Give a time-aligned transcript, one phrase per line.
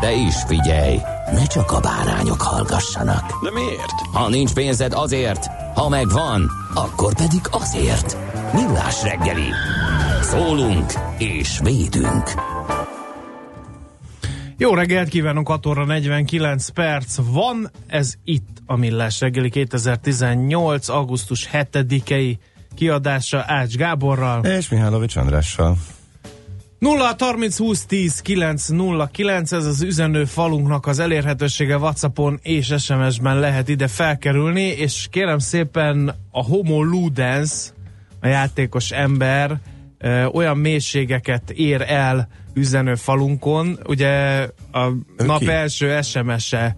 [0.00, 0.96] De is figyelj,
[1.32, 3.42] ne csak a bárányok hallgassanak.
[3.42, 4.00] De miért?
[4.12, 8.16] Ha nincs pénzed azért, ha megvan, akkor pedig azért.
[8.52, 9.48] Millás reggeli.
[10.22, 12.30] Szólunk és védünk.
[14.56, 20.88] Jó reggelt kívánunk, 6 óra 49 perc van, ez itt a Millás reggeli 2018.
[20.88, 22.36] augusztus 7-i
[22.74, 24.44] kiadása Ács Gáborral.
[24.44, 25.76] És Mihálovics Andrással.
[26.80, 32.74] 0 30 20 10 9 0 9, ez az üzenő falunknak az elérhetősége Whatsappon és
[32.78, 37.72] SMS-ben lehet ide felkerülni, és kérem szépen a Homo Ludens,
[38.20, 39.60] a játékos ember
[39.98, 46.76] ö, olyan mélységeket ér el üzenő falunkon, ugye a Ő nap első SMS-e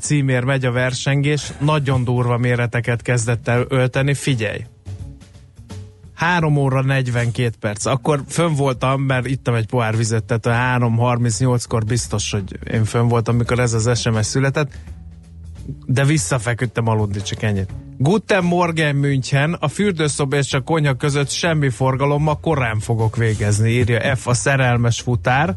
[0.00, 4.64] címér megy a versengés, nagyon durva méreteket kezdett el ölteni, figyelj!
[6.24, 7.86] 3 óra 42 perc.
[7.86, 13.08] Akkor fönn voltam, mert ittam egy pohár vizet, tehát a 3.38-kor biztos, hogy én fönn
[13.08, 14.72] voltam, amikor ez az SMS született,
[15.86, 17.70] de visszafeküdtem aludni, csak ennyit.
[17.98, 23.70] Guten Morgen München, a fürdőszoba és a konyha között semmi forgalom, ma korán fogok végezni,
[23.70, 25.56] írja F a szerelmes futár.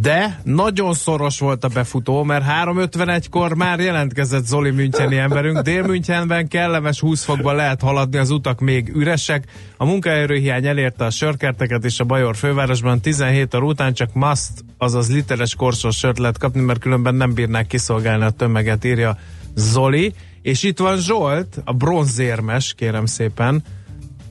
[0.00, 5.58] De nagyon szoros volt a befutó, mert 3.51-kor már jelentkezett Zoli Müncheni emberünk.
[5.58, 9.44] Dél-Münchenben kellemes 20 fokban lehet haladni, az utak még üresek.
[9.76, 15.12] A munkaerőhiány elérte a sörkerteket és a Bajor fővárosban 17 óra után csak must, azaz
[15.12, 19.18] literes korsos sört lehet kapni, mert különben nem bírnák kiszolgálni a tömeget, írja
[19.54, 20.14] Zoli.
[20.42, 23.62] És itt van Zsolt, a bronzérmes, kérem szépen,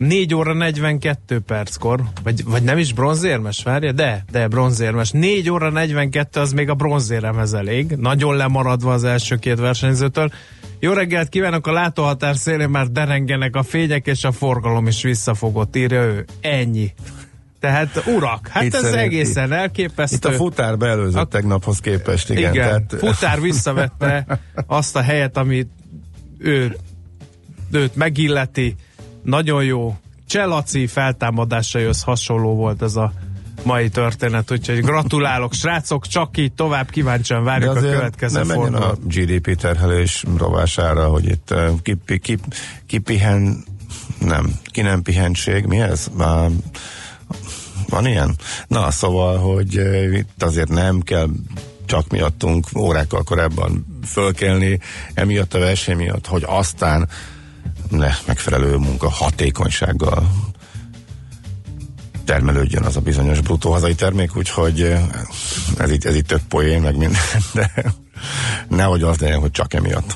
[0.08, 5.12] 4 óra 42 perckor, vagy, vagy nem is bronzérmes, várja, de, de bronzérmes.
[5.12, 10.32] 4 óra 42 az még a bronzéremhez elég, nagyon lemaradva az első két versenyzőtől.
[10.80, 15.76] Jó reggelt kívánok, a látóhatár szélén már derengenek a fények, és a forgalom is visszafogott,
[15.76, 16.26] írja ő.
[16.42, 16.94] Ennyi.
[17.60, 20.16] Tehát urak, hát Itt ez szerint- egészen elképesztő.
[20.16, 22.54] Itt a futár beelőzött A- tegnaphoz képest, igen.
[22.54, 24.26] Igen, Tehát, futár visszavette
[24.66, 25.70] azt a helyet, amit
[26.38, 26.76] ő,
[27.72, 28.76] őt megilleti.
[29.24, 29.98] Nagyon jó.
[30.28, 33.14] Cselaci feltámadásaihoz hasonló volt ez a
[33.64, 38.80] mai történet, úgyhogy gratulálok, srácok, csak így tovább kíváncsian várjuk a következő nem menjen a
[38.80, 39.14] fordulót.
[39.14, 42.20] GDP terhelés rovására, hogy itt eh, ki,
[42.86, 43.22] ki,
[44.20, 46.08] nem, ki nem pihentség, mi ez?
[46.18, 46.50] Már
[47.90, 48.36] van ilyen?
[48.68, 51.28] Na, szóval, hogy eh, itt azért nem kell
[51.86, 54.80] csak miattunk órákkal korábban fölkelni,
[55.14, 57.10] emiatt a verseny miatt, hogy aztán
[57.94, 60.32] ne megfelelő munka hatékonysággal
[62.26, 65.02] termelődjön az a bizonyos bruttó hazai termék, úgyhogy eh,
[65.78, 67.22] ez itt, ez itt több poén, meg minden,
[67.54, 67.72] de
[68.68, 70.16] nehogy az legyen, hogy csak emiatt.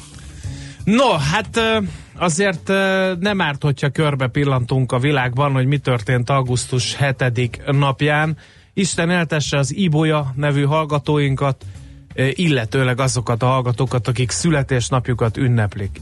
[0.84, 1.78] No, hát ö,
[2.16, 7.62] azért ö, nem árt, hogyha körbe pillantunk a világban, hogy mi történt augusztus 7.
[7.72, 8.38] napján.
[8.74, 11.66] Isten eltesse az Ibolya nevű hallgatóinkat,
[12.34, 16.02] illetőleg azokat a hallgatókat, akik születésnapjukat ünneplik.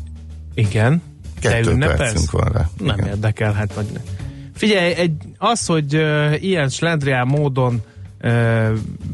[0.53, 1.01] Igen?
[1.49, 2.29] Te ünnepelsz?
[2.29, 2.69] van rá.
[2.79, 3.07] Nem Igen.
[3.09, 3.99] érdekel, hát vagy ne.
[4.55, 7.81] Figyelj, egy, az, hogy uh, ilyen slendrián módon
[8.21, 8.67] uh,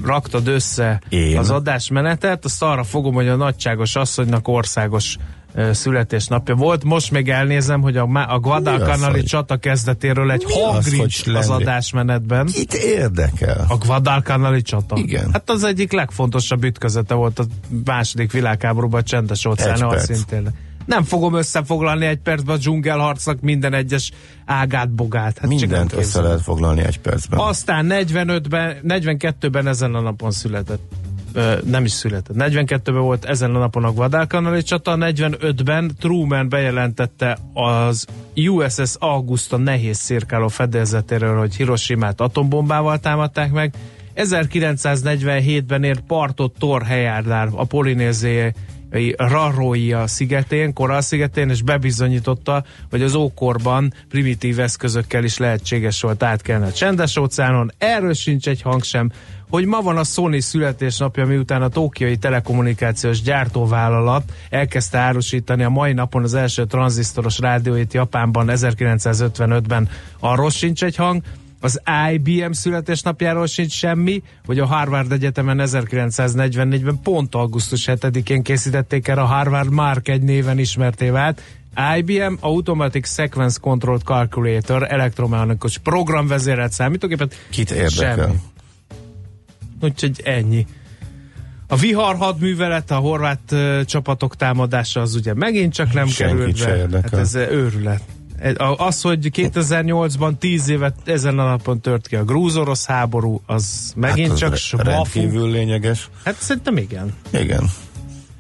[0.04, 1.38] raktad össze Én?
[1.38, 5.18] az adásmenetet, azt arra fogom, hogy a nagyságos asszonynak országos
[5.56, 6.84] uh, születésnapja volt.
[6.84, 11.52] Most még elnézem, hogy a, a Guadalcanali az, csata kezdetéről egy az, hangrincs az slendri-
[11.52, 12.48] adásmenetben.
[12.54, 13.66] Itt érdekel.
[13.68, 14.96] A Guadalcanali csata.
[14.98, 15.30] Igen.
[15.34, 17.46] Hát az egyik legfontosabb ütközete volt a
[17.86, 20.06] második világháborúban a csendes óceán Egy perc.
[20.06, 20.50] szintén.
[20.92, 24.12] Nem fogom összefoglalni egy percben a dzsungelharcnak minden egyes
[24.46, 25.38] ágát, bogát.
[25.38, 27.40] Hát Mindent össze lehet foglalni egy percben.
[27.40, 30.82] Aztán 45-ben, 42-ben ezen a napon született.
[31.66, 32.36] Nem is született.
[32.40, 38.06] 42-ben volt ezen a napon a Guadalcanali csata, 45-ben Truman bejelentette az
[38.36, 43.74] USS Augusta nehéz szirkáló fedélzetéről, hogy Hiroshimát atombombával támadták meg.
[44.16, 48.54] 1947-ben ért partot Tor Heyárdár a polinéziai
[49.18, 56.66] Raroia szigetén, Koral szigetén, és bebizonyította, hogy az ókorban primitív eszközökkel is lehetséges volt átkelni
[56.66, 57.72] a csendes óceánon.
[57.78, 59.12] Erről sincs egy hang sem,
[59.50, 65.94] hogy ma van a Sony születésnapja, miután a tokiai telekommunikációs gyártóvállalat elkezdte árusítani a mai
[65.94, 69.90] napon az első tranzisztoros rádióit Japánban 1955-ben.
[70.20, 71.22] Arról sincs egy hang,
[71.62, 71.82] az
[72.14, 79.26] IBM születésnapjáról sincs semmi, hogy a Harvard Egyetemen 1944-ben pont augusztus 7-én készítették el a
[79.26, 81.42] Harvard Mark egy néven ismerté vált
[81.98, 87.36] IBM Automatic Sequence Controlled Calculator elektromechanikus programvezérelt számítógépet.
[87.50, 88.16] Kit érdekel?
[88.16, 88.40] Semmi.
[89.82, 90.66] Úgyhogy ennyi.
[91.68, 93.56] A vihar hadművelet, a horvát
[93.86, 97.00] csapatok támadása az ugye megint csak nem Senkit került be.
[97.02, 98.02] Hát ez őrület.
[98.78, 104.40] Az, hogy 2008-ban 10 évet ezen a napon tört ki a grúz-orosz háború, az megint
[104.40, 106.10] hát az csak Rendkívül lényeges.
[106.24, 107.14] Hát szerintem igen.
[107.30, 107.70] Igen.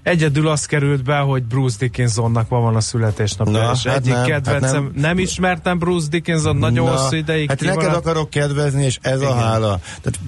[0.03, 4.13] Egyedül az került be, hogy Bruce Dickinsonnak ma van a születésnapja, Na, és hát egyik
[4.13, 5.01] nem, kedvencem, hát nem.
[5.01, 7.50] nem ismertem Bruce Dickinson nagyon Na, hosszú ideig.
[7.50, 9.31] Hát neked akarok kedvezni, és ez igen.
[9.31, 9.80] a hála.
[10.01, 10.19] Tehát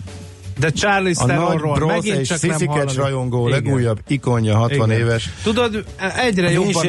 [0.60, 2.96] de Charlie Theronról megint és csak nem hallani.
[2.96, 3.64] rajongó Igen.
[3.64, 5.00] legújabb ikonja, 60 Igen.
[5.00, 5.30] éves.
[5.44, 5.86] Tudod,
[6.18, 6.86] egyre jobban...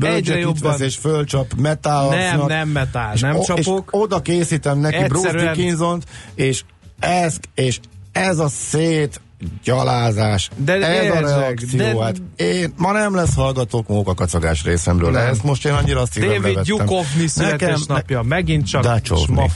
[0.00, 0.80] egyre jobban...
[0.80, 2.14] és fölcsap metálnak.
[2.14, 3.88] Nem, nem metál, nem és, csapok.
[3.90, 5.32] És oda készítem neki Egyszerűen...
[5.32, 6.02] Bruce dickinson
[6.34, 6.62] és
[6.98, 7.80] ez, és
[8.12, 9.20] ez a szét
[9.64, 12.04] gyalázás, de ez érzek, a reakció, de...
[12.04, 15.26] hát én, ma nem lesz hallgatók mókakacagás részemről, nem.
[15.26, 18.28] ezt most én annyira azt David Gyukovni születésnapja, ne...
[18.28, 19.50] megint csak Dacsovni.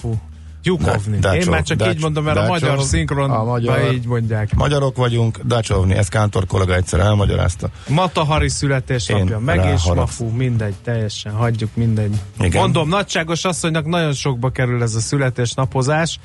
[1.21, 4.07] Da, Én már csak Dacs, így mondom, mert Dacsov, a magyar szinkron a magyar, így
[4.07, 4.55] mondják.
[4.55, 7.69] Magyarok vagyunk, Dacsovni, ezt Kántor kollega egyszer elmagyarázta.
[7.89, 12.15] Mata Hari születésnapja, meg és Mafu, mindegy, teljesen, hagyjuk mindegy.
[12.41, 12.61] Igen.
[12.61, 16.21] Mondom, nagyságos asszonynak nagyon sokba kerül ez a születésnapozás.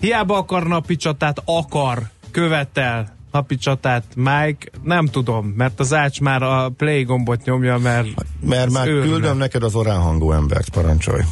[0.00, 1.98] Hiába akar napi csatát, akar,
[2.30, 8.06] követel, napi csatát, Mike, nem tudom, mert az ács már a play gombot nyomja, mert
[8.40, 9.10] Mert már őrne.
[9.10, 11.22] küldöm neked az orán hangú embert, parancsolj.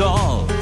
[0.00, 0.61] Hogy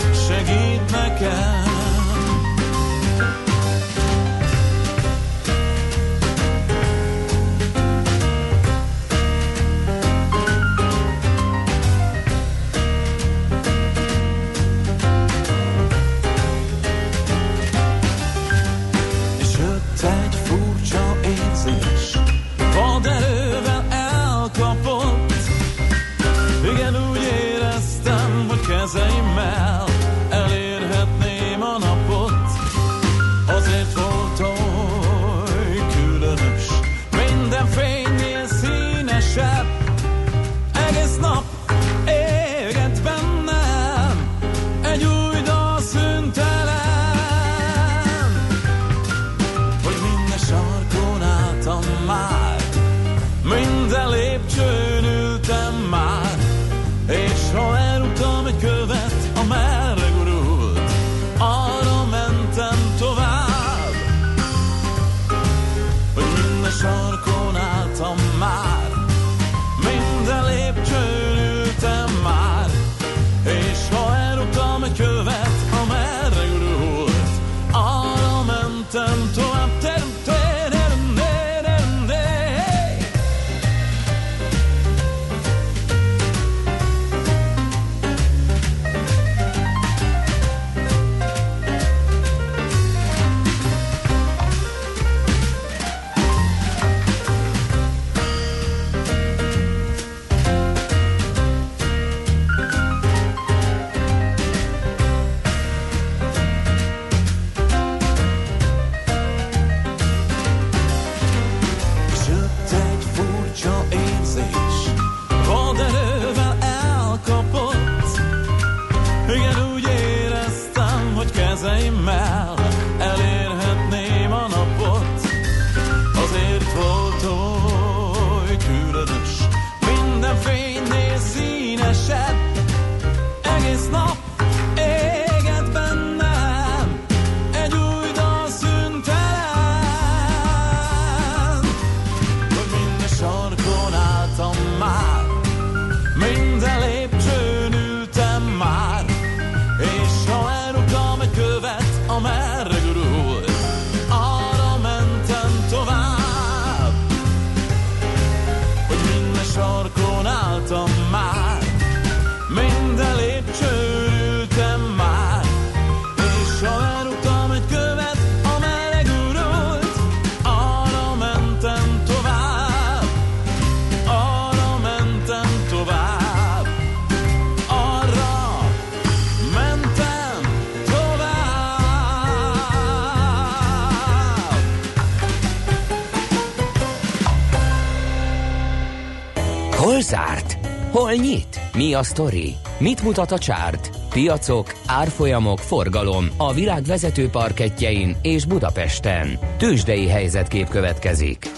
[191.81, 192.55] Mi a sztori?
[192.79, 193.91] Mit mutat a csárt?
[194.10, 199.39] Piacok, árfolyamok, forgalom a világ vezető parketjein és Budapesten.
[199.56, 201.51] Tősdei helyzetkép következik.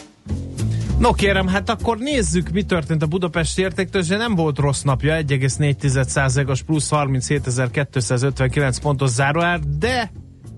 [0.99, 4.19] No kérem, hát akkor nézzük, mi történt a Budapesti értéktőzsdén.
[4.19, 10.13] Nem volt rossz napja, 1,4%-os plusz 37.259 pontos záróár, de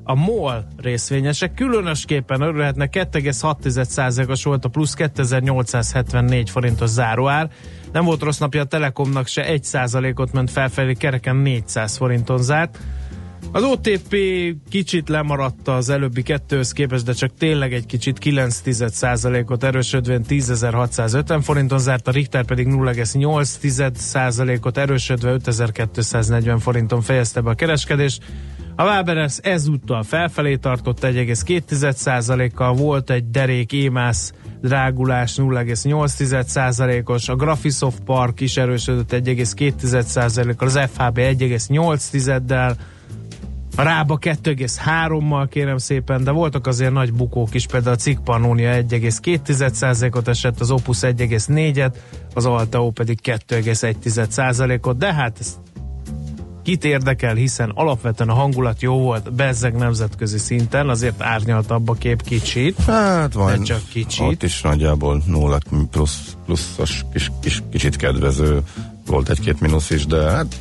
[0.05, 7.51] a MOL részvényesek különösképpen örülhetnek, 2,6%-os volt a plusz 2874 forintos záróár.
[7.93, 12.79] Nem volt rossz napja a Telekomnak se 1%-ot ment felfelé, kereken 400 forinton zárt.
[13.53, 14.17] Az OTP
[14.71, 21.79] kicsit lemaradt az előbbi kettőhöz képest, de csak tényleg egy kicsit 9%-ot erősödvén 10.650 forinton
[21.79, 28.23] zárt, a Richter pedig 0,8%-ot erősödve 5240 forinton fejezte be a kereskedést.
[28.77, 38.41] A Waberers ezúttal felfelé tartott 1,2%-kal, volt egy derék émász drágulás 0,8%-os, a Graphisoft Park
[38.41, 42.75] is erősödött 1,2%-kal, az FHB 1,8-del,
[43.77, 48.71] a Rába 2,3-mal kérem szépen, de voltak azért nagy bukók is, például a Cikk Pannonia
[48.73, 51.95] 1,2%-ot esett, az Opus 1,4-et,
[52.35, 55.59] az Alteo pedig 2,1%-ot, de hát ez
[56.65, 62.23] kit érdekel, hiszen alapvetően a hangulat jó volt, bezzeg nemzetközi szinten, azért árnyaltabb a kép
[62.23, 62.79] kicsit.
[62.87, 64.27] Hát van, csak kicsit.
[64.27, 65.59] ott is nagyjából nulla
[65.91, 68.63] plusz, pluszos kis, kis, kicsit kedvező,
[69.07, 70.57] volt egy-két mínusz is, de hát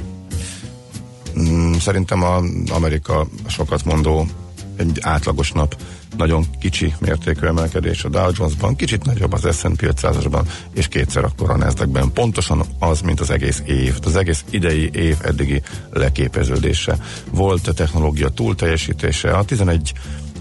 [1.39, 2.41] mm, szerintem a
[2.74, 4.27] Amerika sokat mondó
[4.75, 5.75] egy átlagos nap
[6.17, 11.50] nagyon kicsi mértékű emelkedés a Dow Jones-ban, kicsit nagyobb az S&P 500-asban, és kétszer akkor
[11.50, 13.96] a nasdaq Pontosan az, mint az egész év.
[14.05, 16.98] Az egész idei év eddigi leképeződése.
[17.32, 19.32] Volt a technológia túlteljesítése.
[19.32, 19.93] A 11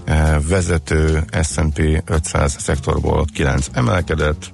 [0.03, 4.51] eh, vezető S&P 500 szektorból 9 emelkedett,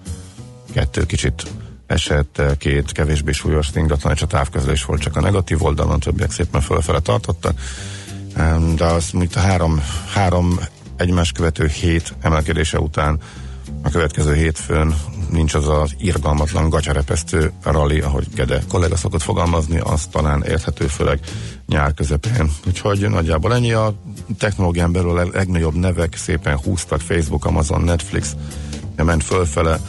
[0.73, 1.43] kettő kicsit
[1.89, 6.61] esett, két kevésbé súlyos ingatlan, és a távközlés volt csak a negatív oldalon, többiek szépen
[6.61, 7.59] fölfele tartottak.
[8.75, 9.83] De az, mint a három,
[10.13, 10.59] három
[10.99, 13.19] egymás követő hét emelkedése után
[13.83, 14.95] a következő hétfőn
[15.31, 21.19] nincs az az irgalmatlan gatyarepesztő rally, ahogy Gede kollega szokott fogalmazni, az talán érthető, főleg
[21.67, 22.51] nyár közepén.
[22.67, 23.93] Úgyhogy nagyjából ennyi a
[24.37, 28.35] technológián belül a legnagyobb nevek szépen húztak, Facebook, Amazon, Netflix,
[28.95, 29.79] ment fölfele,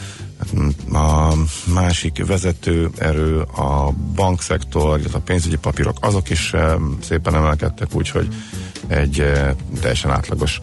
[0.91, 1.33] a
[1.73, 8.27] másik vezető erő, a bankszektor, illetve a pénzügyi papírok, azok is eh, szépen emelkedtek, úgyhogy
[8.87, 10.61] egy eh, teljesen átlagos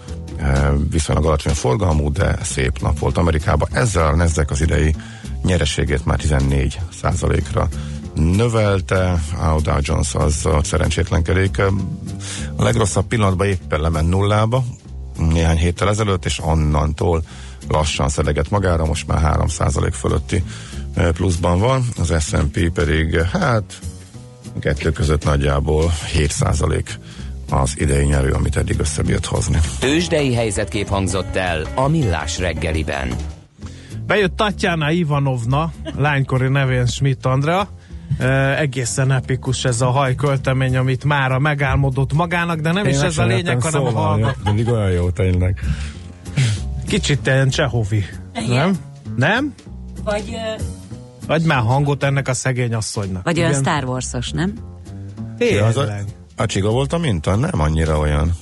[0.91, 3.69] viszonylag alacsony forgalmú, de szép nap volt Amerikában.
[3.73, 4.95] Ezzel a Nasdaq az idei
[5.43, 6.79] nyereségét már 14
[7.53, 7.69] ra
[8.15, 11.59] növelte, a Dow Jones az ott szerencsétlenkedik.
[12.57, 14.65] A legrosszabb pillanatban éppen lement nullába,
[15.19, 17.23] néhány héttel ezelőtt, és onnantól
[17.69, 20.45] lassan szedeget magára, most már 3% fölötti
[20.95, 23.79] eh, pluszban van, az S&P pedig eh, hát
[24.61, 26.85] kettő között nagyjából 7%
[27.51, 29.59] az idei nyerő, amit eddig összebírt hozni.
[29.79, 33.09] Tősdei helyzetkép hangzott el a Millás reggeliben.
[34.07, 37.69] Bejött Tatjana Ivanovna, lánykori nevén Schmidt Andrea,
[38.21, 43.19] Uh, egészen epikus ez a hajköltemény, amit mára megálmodott magának, de nem Én is ez
[43.19, 44.23] a lényeg, hanem a szólalni.
[44.23, 44.45] hallgat.
[44.45, 45.61] Mindig olyan jó tényleg.
[46.87, 48.05] Kicsit ilyen Csehovi.
[48.49, 48.77] Nem?
[49.17, 49.55] Nem?
[50.05, 50.63] Vagy, ö,
[51.33, 53.25] Adj már hangot ennek a szegény asszonynak.
[53.25, 54.53] vagy olyan Star Wars-os, nem?
[55.39, 56.05] Ja, az a, Tényleg.
[56.39, 57.37] A csiga volt a minta?
[57.37, 58.33] Nem annyira olyan.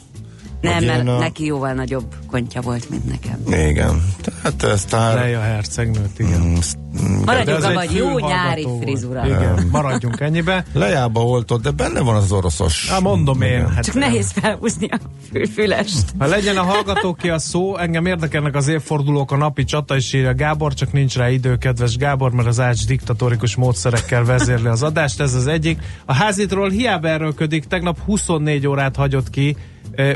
[0.61, 3.39] Nem, mert a- neki jóval nagyobb kontja volt, mint nekem.
[3.69, 4.03] Igen.
[4.23, 5.15] Tehát ez tár...
[5.15, 6.41] Leja hercegnőt, igen.
[6.41, 8.83] Mm, Maradjunk abban, hogy jó nyári volt.
[8.83, 9.27] frizura.
[9.27, 10.65] Igen, maradjunk ennyibe.
[10.73, 12.91] Lejába volt ott, de benne van az oroszos.
[12.91, 13.69] Hát mondom én.
[13.69, 14.99] Hát, Csak nehéz felhúzni a
[15.33, 16.05] fül- fülest.
[16.19, 20.35] Ha legyen a hallgatóké a szó, engem érdekelnek az évfordulók, a napi csata is írja
[20.35, 25.21] Gábor, csak nincs rá idő, kedves Gábor, mert az Ács diktatórikus módszerekkel vezérli az adást,
[25.21, 25.83] ez az egyik.
[26.05, 29.57] A házitról hiába erőlködik, tegnap 24 órát hagyott ki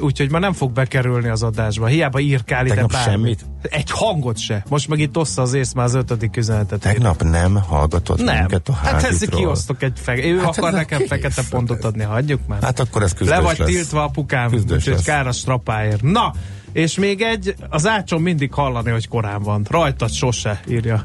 [0.01, 1.87] Úgyhogy ma nem fog bekerülni az adásba.
[1.87, 3.13] Hiába írkál ide Tegnap bármit.
[3.15, 3.45] semmit?
[3.63, 4.65] Egy hangot se.
[4.69, 6.81] Most meg itt ossza az ész már az ötödik üzenetet.
[6.81, 8.37] Tegnap nem hallgatott nem.
[8.39, 9.41] minket a Hát ezt házitról.
[9.41, 10.27] kiosztok egy fege.
[10.27, 11.09] Ő Hát hát akar nekem kész.
[11.09, 12.63] fekete pontot adni, hagyjuk már.
[12.63, 13.69] Hát akkor ez küzdös Le vagy lesz.
[13.69, 16.03] tiltva apukám, úgyhogy kár a strapáért.
[16.03, 16.33] Na,
[16.73, 19.67] és még egy, az ácson mindig hallani, hogy korán van.
[19.71, 21.05] Rajtad sose, írja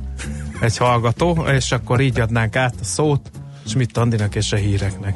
[0.59, 3.31] egy hallgató, és akkor így adnánk át a szót
[3.67, 5.15] Schmidt Andinak és a híreknek.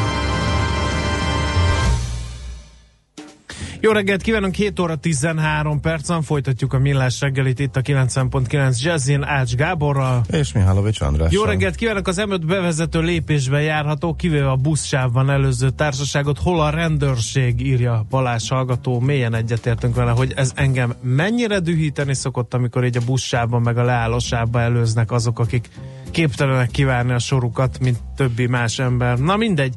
[3.83, 9.23] Jó reggelt kívánunk, 7 óra 13 percen folytatjuk a millás reggelit itt a 90.9 Jazzin
[9.23, 10.21] Ács Gáborral.
[10.31, 11.31] És Mihálovics András.
[11.31, 16.69] Jó reggelt kívánok, az M5 bevezető lépésben járható, kivéve a buszsávban előző társaságot, hol a
[16.69, 22.97] rendőrség, írja Balázs hallgató, mélyen egyetértünk vele, hogy ez engem mennyire dühíteni szokott, amikor így
[22.97, 25.69] a buszsávban meg a leállósávban előznek azok, akik
[26.11, 29.17] képtelenek kivárni a sorukat, mint többi más ember.
[29.17, 29.73] Na mindegy,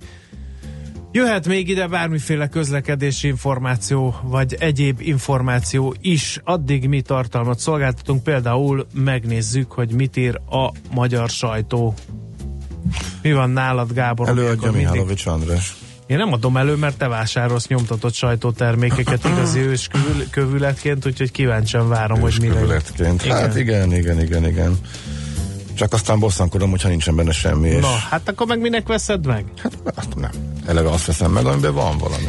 [1.17, 6.41] Jöhet még ide bármiféle közlekedési információ, vagy egyéb információ is.
[6.45, 11.95] Addig mi tartalmat szolgáltatunk, például megnézzük, hogy mit ír a magyar sajtó.
[13.23, 14.29] Mi van nálad, Gábor?
[14.29, 15.75] Előadja Mihálovics András.
[16.07, 21.89] Én nem adom elő, mert te vásárolsz nyomtatott sajtótermékeket igazi ős kövül, kövületként, úgyhogy kíváncsian
[21.89, 22.55] várom, hogy mire.
[22.55, 23.23] Kövületként.
[23.23, 24.79] Hát igen, igen, igen, igen.
[25.75, 27.69] Csak aztán bosszankodom, hogyha nincsen benne semmi.
[27.69, 29.45] És Na, hát akkor meg minek veszed meg?
[29.63, 30.31] Hát azt nem.
[30.67, 32.29] Eleve azt veszem meg, amiben van valami.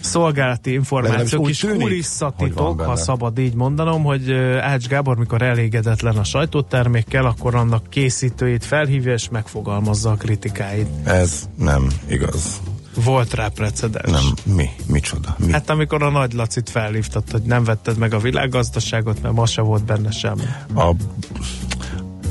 [0.00, 7.24] szolgálati információk is kulisszatitok, ha szabad így mondanom, hogy Ács Gábor, mikor elégedetlen a sajtótermékkel,
[7.24, 10.88] akkor annak készítőit felhívja és megfogalmazza a kritikáit.
[11.04, 12.60] Ez nem igaz.
[13.04, 14.10] Volt rá precedens.
[14.12, 14.70] Nem, mi?
[14.86, 15.36] Micsoda?
[15.38, 15.52] Mi?
[15.52, 19.62] Hát amikor a Nagy Lacit felhívtad, hogy nem vetted meg a világgazdaságot, mert ma se
[19.62, 20.42] volt benne semmi.
[20.74, 20.90] a,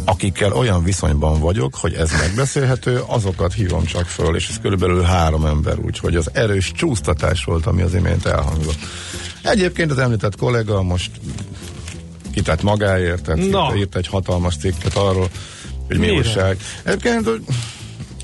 [0.06, 5.46] akikkel olyan viszonyban vagyok, hogy ez megbeszélhető, azokat hívom csak föl, és ez körülbelül három
[5.46, 8.78] ember, úgyhogy az erős csúsztatás volt, ami az imént elhangzott.
[9.44, 11.12] Egyébként az említett kollega most
[12.34, 13.76] kitett magáért, tehát Na.
[13.76, 15.30] írt, egy hatalmas cikket arról,
[15.88, 16.18] hogy mi Mire?
[16.18, 16.58] újság.
[16.84, 17.42] Egyébként hogy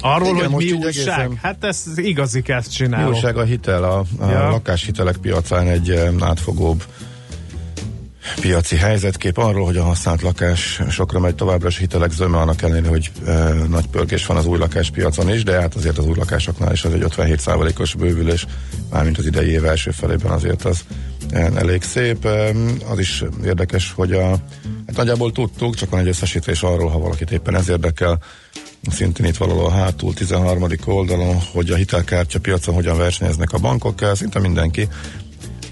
[0.04, 0.88] Arról, Igen, hogy mi újság?
[1.20, 3.14] egészen- Hát ez igazi kezd mi csinálok.
[3.14, 4.50] újság a hitel, a, a Ja.
[4.50, 6.84] lakáshitelek piacán egy eh, átfogóbb
[8.40, 12.88] piaci helyzetkép arról, hogy a használt lakás sokra megy továbbra is hitelek zöme, annak ellenére,
[12.88, 13.32] hogy e,
[13.70, 16.94] nagy pörgés van az új lakáspiacon is, de hát azért az új lakásoknál is az
[16.94, 18.46] egy 57%-os bővülés,
[18.92, 20.84] mármint az idei év első felében azért az
[21.32, 22.26] elég szép.
[22.26, 22.52] E,
[22.90, 24.30] az is érdekes, hogy a,
[24.88, 28.20] hát nagyjából tudtuk, csak van egy összesítés arról, ha valakit éppen ez érdekel,
[28.90, 30.68] szintén itt valahol hátul 13.
[30.86, 34.88] oldalon, hogy a hitelkártya piacon hogyan versenyeznek a bankok, szinte mindenki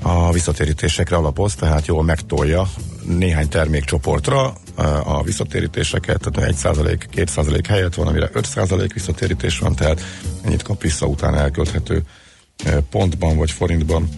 [0.02, 2.70] a visszatérítésekre alapoz, tehát jól megtolja
[3.04, 4.54] néhány termékcsoportra
[5.04, 10.02] a visszatérítéseket, tehát 1% 2% helyett van, amire 5 visszatérítés van, tehát
[10.42, 12.04] ennyit kap vissza utána elkölthető
[12.90, 14.10] pontban vagy forintban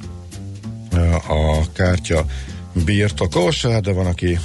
[1.27, 2.25] a kártya
[2.73, 4.39] birtokos, de van, aki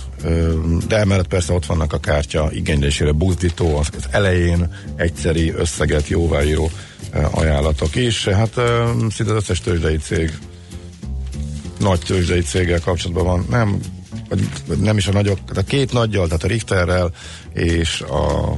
[0.89, 6.71] de emellett persze ott vannak a kártya igénylésére buzdító, az, elején egyszeri összeget jóváíró
[7.31, 8.25] ajánlatok is.
[8.25, 8.53] Hát
[9.11, 10.39] szinte az összes tőzsdei cég
[11.79, 13.81] nagy tőzsdei céggel kapcsolatban van, nem,
[14.67, 17.11] vagy nem is a nagyok, a két nagyjal, tehát a Richterrel
[17.53, 18.57] és a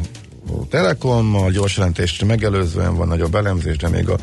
[0.51, 4.19] a Telekommal gyors jelentést megelőzően van nagyobb elemzés, de még a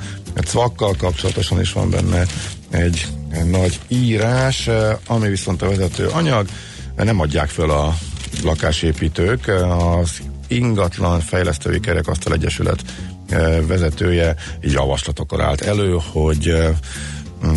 [0.46, 2.26] cvakkal kapcsolatosan is van benne
[2.70, 4.70] egy, egy nagy írás,
[5.08, 6.48] ami viszont a vezető anyag,
[6.96, 7.96] nem adják föl a
[8.44, 9.48] lakásépítők,
[9.80, 12.84] az ingatlan fejlesztői kerekasztal egyesület
[13.30, 16.76] eh, vezetője javaslatokkal állt elő, hogy eh,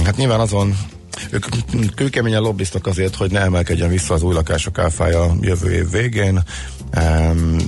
[0.04, 0.76] hát nyilván azon
[1.30, 1.44] ők
[1.94, 6.42] kőkeményen lobbiztak azért, hogy ne emelkedjen vissza az új lakások áfája jövő év végén,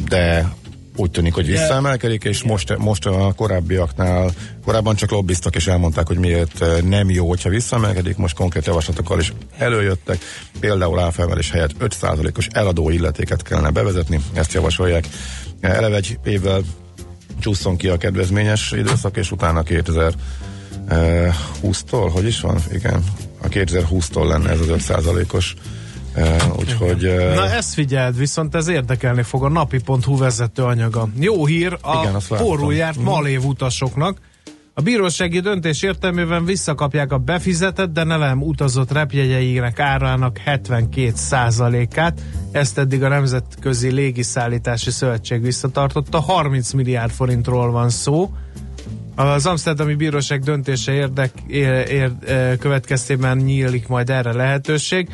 [0.08, 0.52] de
[0.96, 4.30] úgy tűnik, hogy visszaemelkedik, és most, most a korábbiaknál,
[4.64, 9.18] korábban csak lobbiztak és elmondták, hogy miért eh, nem jó, hogyha visszaemelkedik, most konkrét javaslatokkal
[9.18, 10.18] is előjöttek,
[10.60, 15.08] például áfemelés helyett 5%-os eladó illetéket kellene bevezetni, ezt javasolják.
[15.60, 16.62] Eleve egy évvel
[17.38, 22.58] csúszson ki a kedvezményes időszak, és utána 2020-tól, hogy is van?
[22.72, 23.04] Igen,
[23.50, 25.54] 2020-tól lenne ez az 5%-os
[26.16, 27.06] Uh, úgyhogy...
[27.06, 31.08] Uh, Na ezt figyeld, viszont ez érdekelni fog a napi.hu vezető anyaga.
[31.18, 33.04] Jó hír a Igen, porul járt Mhm.
[33.04, 34.18] malév utasoknak.
[34.74, 42.20] A bírósági döntés értelmében visszakapják a befizetett, de nem utazott repjegyeinek árának 72%-át.
[42.52, 46.20] Ezt eddig a Nemzetközi Légiszállítási Szövetség visszatartotta.
[46.20, 48.30] 30 milliárd forintról van szó.
[49.14, 52.12] Az Amsterdami Bíróság döntése érdek, ér, ér,
[52.58, 55.08] következtében nyílik majd erre lehetőség.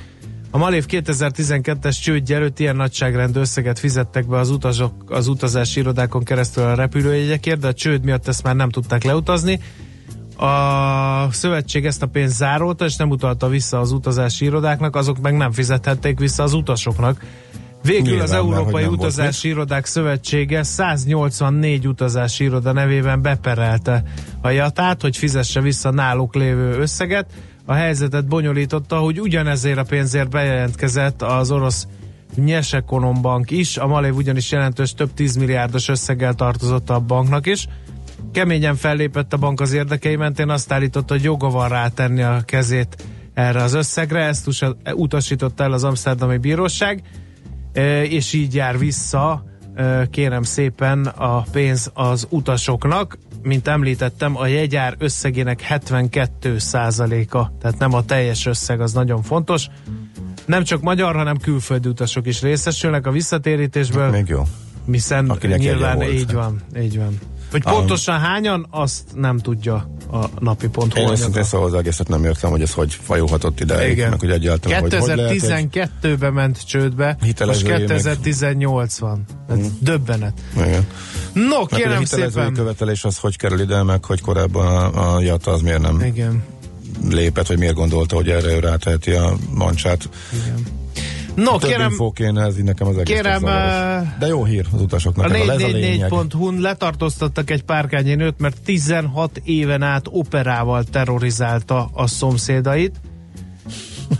[0.50, 6.24] A Malév 2012-es csődje előtt ilyen nagyságrendű összeget fizettek be az, utazok, az utazási irodákon
[6.24, 9.60] keresztül a repülőjegyekért, de a csőd miatt ezt már nem tudták leutazni.
[10.36, 15.36] A szövetség ezt a pénzt zárolta, és nem utalta vissza az utazási irodáknak, azok meg
[15.36, 17.20] nem fizethették vissza az utasoknak.
[17.86, 24.02] Végül Nyilván, az mert Európai volt Utazási Irodák Szövetsége 184 utazási iroda nevében beperelte
[24.40, 27.26] a jatát, hogy fizesse vissza náluk lévő összeget.
[27.64, 31.86] A helyzetet bonyolította, hogy ugyanezért a pénzért bejelentkezett az orosz
[32.34, 37.66] Nyesekonom bank is, a Malév ugyanis jelentős több 10 milliárdos összeggel tartozott a banknak is.
[38.32, 42.96] Keményen fellépett a bank az érdekei mentén, azt állította, hogy joga van rátenni a kezét
[43.34, 44.48] erre az összegre, ezt
[44.92, 47.02] utasította el az Amsterdami Bíróság,
[48.08, 49.44] és így jár vissza,
[50.10, 53.18] kérem szépen, a pénz az utasoknak.
[53.42, 56.58] Mint említettem, a jegyár összegének 72
[56.98, 57.04] a
[57.60, 59.66] tehát nem a teljes összeg, az nagyon fontos.
[60.46, 64.10] Nem csak magyar, hanem külföldi utasok is részesülnek a visszatérítésből.
[64.10, 64.42] még jó.
[64.90, 67.18] Hiszen Akinek nyilván így van, így van.
[67.50, 71.12] Hogy pontosan hányan, azt nem tudja a napi.hu Én anyaga.
[71.12, 74.10] őszintén szóval az egészet nem értem, hogy ez hogy fajulhatott ideig, Igen.
[74.10, 79.24] meg hogy egyáltalán, hogy hogy lehet, hogy 2012-ben ment csődbe, most Hitelezői meg- 2018 van.
[79.50, 80.32] Ez döbbenet.
[80.56, 80.86] Igen.
[81.32, 82.52] No, Meg a kérem hitelezői szépen.
[82.54, 86.42] követelés az hogy kerül ide, meg hogy korábban a, a JATA az miért nem Igen,
[87.10, 90.08] lépett, vagy miért gondolta, hogy erre ő ráteheti a mancsát.
[90.44, 90.75] igen.
[91.36, 94.66] No, Több kérem, infó kéne, ez így nekem az egész kérem, eh, De jó hír
[94.72, 96.10] az utasoknak, a legalább ez a lényeg.
[96.10, 103.00] 444.hu-n letartóztattak egy párkányi nőt, mert 16 éven át operával terrorizálta a szomszédait.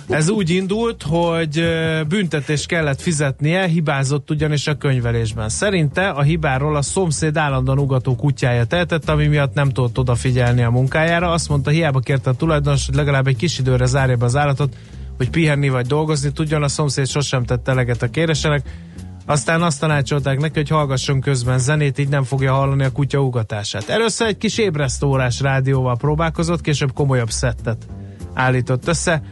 [0.09, 5.49] Ez úgy indult, hogy ö, büntetést kellett fizetnie, hibázott ugyanis a könyvelésben.
[5.49, 10.71] Szerinte a hibáról a szomszéd állandóan ugató kutyája tehetett, ami miatt nem tudott odafigyelni a
[10.71, 11.31] munkájára.
[11.31, 14.77] Azt mondta, hiába kérte a tulajdonos, hogy legalább egy kis időre zárja be az állatot,
[15.17, 18.63] hogy pihenni vagy dolgozni tudjon, a szomszéd sosem tett eleget a kérésének.
[19.27, 23.89] Aztán azt tanácsolták neki, hogy hallgasson közben zenét, így nem fogja hallani a kutya ugatását.
[23.89, 27.87] Először egy kis ébresztórás rádióval próbálkozott, később komolyabb szettet
[28.35, 29.23] állított össze.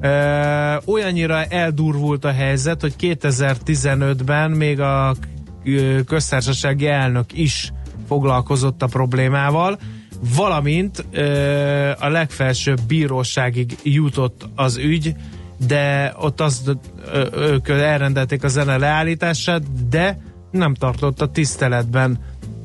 [0.00, 5.14] Ö, olyannyira eldurvult a helyzet, hogy 2015-ben még a
[6.06, 7.72] köztársasági elnök is
[8.06, 9.78] foglalkozott a problémával,
[10.36, 15.14] valamint ö, a legfelsőbb bíróságig jutott az ügy,
[15.66, 16.76] de ott azt
[17.12, 20.18] ö, ők elrendelték a zene leállítását, de
[20.50, 22.18] nem tartotta tiszteletben.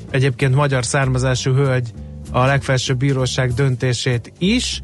[0.10, 1.92] Egyébként magyar származású hölgy
[2.32, 4.82] a legfelsőbb bíróság döntését is,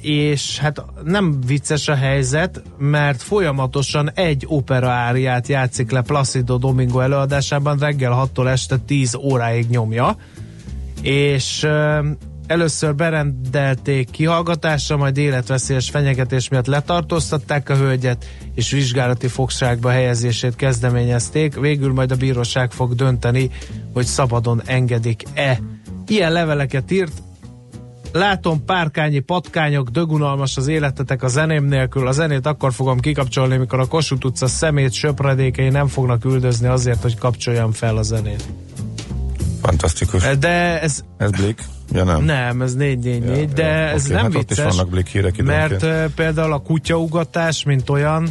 [0.00, 7.00] és hát nem vicces a helyzet, mert folyamatosan egy opera áriát játszik le Placido Domingo
[7.00, 10.16] előadásában, reggel 6-tól este 10 óráig nyomja,
[11.06, 11.66] és
[12.46, 21.54] először berendelték kihallgatásra, majd életveszélyes fenyegetés miatt letartóztatták a hölgyet, és vizsgálati fogságba helyezését kezdeményezték,
[21.54, 23.50] végül majd a bíróság fog dönteni,
[23.92, 25.60] hogy szabadon engedik-e.
[26.06, 27.22] Ilyen leveleket írt
[28.12, 32.06] Látom párkányi patkányok, dögunalmas az életetek a zeném nélkül.
[32.06, 37.02] A zenét akkor fogom kikapcsolni, mikor a Kossuth utca szemét söpredékei nem fognak üldözni azért,
[37.02, 38.44] hogy kapcsoljam fel a zenét.
[39.66, 40.22] Fantasztikus.
[40.38, 41.60] De ez Ez Blik?
[41.92, 42.24] Ja nem.
[42.24, 45.06] nem, ez 444, Ja, de ja, ez oké, nem hát ott is vicces, vannak Blik
[45.06, 45.82] hírek időnként.
[45.82, 48.28] mert uh, például a kutyaugatás, mint olyan,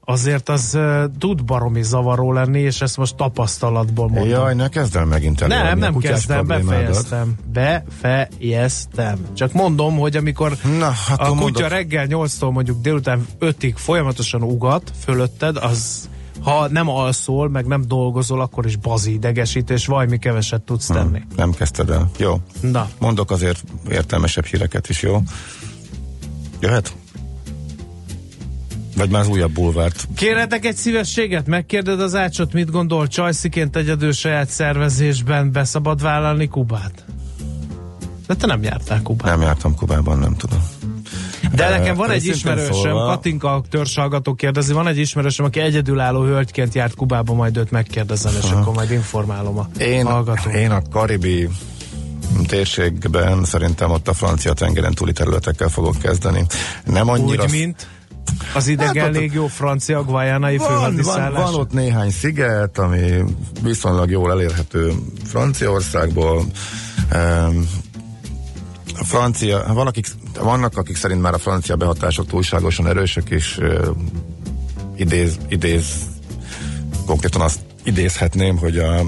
[0.00, 4.28] azért az uh, tud baromi zavaró lenni, és ezt most tapasztalatból mondom.
[4.28, 7.34] Jaj, ne kezd el megint előadni Nem, a nem kezdem, befejeztem.
[7.52, 9.18] Befejeztem.
[9.34, 11.68] Csak mondom, hogy amikor Na, a akkor kutya mondok.
[11.68, 16.08] reggel 8-tól mondjuk délután 5-ig folyamatosan ugat fölötted, az
[16.42, 21.22] ha nem alszol, meg nem dolgozol, akkor is bazi idegesít, és vajmi keveset tudsz tenni.
[21.36, 22.10] Nem kezdted el.
[22.18, 22.40] Jó.
[22.60, 25.22] Na, Mondok azért értelmesebb híreket is, jó?
[26.60, 26.92] Jöhet?
[28.96, 30.08] Vagy már az újabb bulvárt.
[30.14, 31.46] Kérhetek egy szívességet?
[31.46, 37.04] Megkérded az ácsot, mit gondol Csajsziként egyedül saját szervezésben beszabad vállalni Kubát?
[38.26, 39.30] De te nem jártál Kubát.
[39.30, 40.68] Nem jártam Kubában, nem tudom.
[41.54, 46.74] De nekem van egy ismerősöm, szólva- Katinka törzshallgató kérdezi, van egy ismerősöm, aki egyedülálló hölgyként
[46.74, 50.52] járt Kubába, majd őt megkérdezem, és akkor majd informálom a Én, hallgatót.
[50.52, 51.48] én a karibi
[52.46, 56.46] térségben szerintem ott a francia tengeren túli területekkel fogok kezdeni.
[56.84, 57.42] Nem annyira...
[57.44, 57.86] Úgy, mint
[58.54, 63.24] Az idegen Hát légió francia guajánai Van, van, van ott néhány sziget, ami
[63.62, 64.92] viszonylag jól elérhető
[65.24, 66.44] Franciaországból.
[67.14, 67.68] Um,
[68.98, 70.06] a francia, van, akik,
[70.40, 73.86] vannak, akik szerint már a francia behatások túlságosan erősek, és uh,
[74.96, 75.84] idéz, idéz,
[77.06, 79.04] konkrétan azt idézhetném, hogy a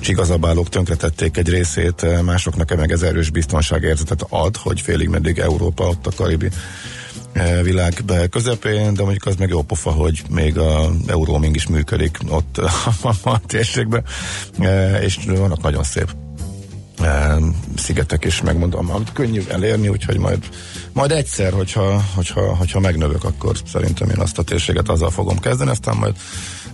[0.00, 6.06] csigazabálók tönkretették egy részét, másoknak meg ez erős biztonságérzetet ad, hogy félig meddig Európa ott
[6.06, 6.48] a karibi
[7.62, 12.58] világ közepén, de mondjuk az meg jó pofa, hogy még a euróming is működik ott
[13.02, 14.04] a, a térségben,
[14.58, 16.27] Eh, és vannak nagyon szép
[17.76, 20.48] szigetek is, megmondom, amit könnyű elérni, úgyhogy majd,
[20.92, 25.70] majd egyszer, hogyha, hogyha, hogyha megnövök, akkor szerintem én azt a térséget azzal fogom kezdeni,
[25.70, 26.14] aztán majd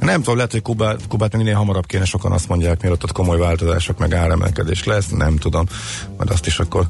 [0.01, 3.39] nem tudom, lehet, hogy Kubát, Kubát minél hamarabb kéne, sokan azt mondják, mielőtt ott komoly
[3.39, 5.67] változások, meg áremelkedés lesz, nem tudom,
[6.17, 6.87] majd azt is akkor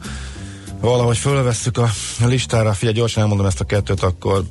[0.81, 1.91] valahogy fölvesszük a
[2.25, 2.73] listára.
[2.73, 4.45] Figyelj, gyorsan elmondom ezt a kettőt, akkor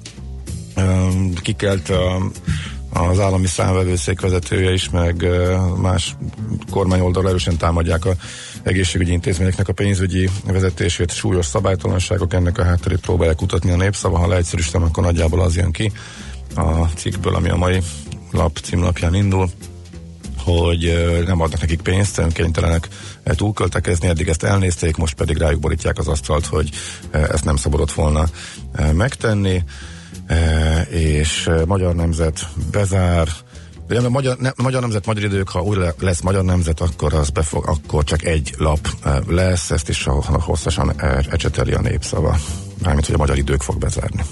[0.76, 2.32] um, kikelt a,
[2.94, 5.28] az állami számvevőszék vezetője is, meg
[5.78, 6.16] más
[6.70, 8.14] kormányoldalra erősen támadják a
[8.64, 14.28] egészségügyi intézményeknek a pénzügyi vezetését, súlyos szabálytalanságok, ennek a hátterét próbálják kutatni a népszava, ha
[14.28, 15.92] leegyszerűsítem, akkor nagyjából az jön ki
[16.56, 17.82] a cikkből, ami a mai
[18.32, 19.50] lap címlapján indul
[20.44, 20.94] hogy
[21.26, 22.88] nem adnak nekik pénzt, kénytelenek
[23.24, 26.70] túlköltekezni, eddig ezt elnézték, most pedig rájuk borítják az asztalt, hogy
[27.12, 28.26] ezt nem szabadott volna
[28.94, 29.64] megtenni,
[30.90, 33.28] és Magyar Nemzet bezár,
[33.90, 37.14] Ugye, a magyar, ne, magyar nemzet, magyar idők, ha új le- lesz magyar nemzet, akkor
[37.14, 38.90] az befog, akkor csak egy lap
[39.28, 42.38] lesz, ezt is hosszasan ecseteli a népszava.
[42.84, 44.24] Mármint, hogy a magyar idők fog bezárni.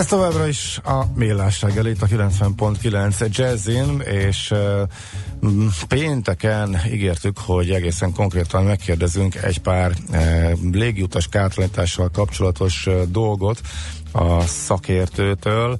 [0.00, 8.12] Ez továbbra is a Millás reggel a 90.9 Jazzin, és uh, pénteken ígértük, hogy egészen
[8.12, 13.60] konkrétan megkérdezünk egy pár uh, légiutas kártalanítással kapcsolatos uh, dolgot
[14.12, 15.78] a szakértőtől,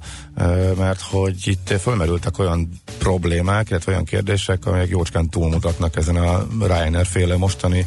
[0.77, 7.05] mert hogy itt fölmerültek olyan problémák, illetve olyan kérdések, amelyek jócskán túlmutatnak ezen a Ryanair
[7.05, 7.85] féle mostani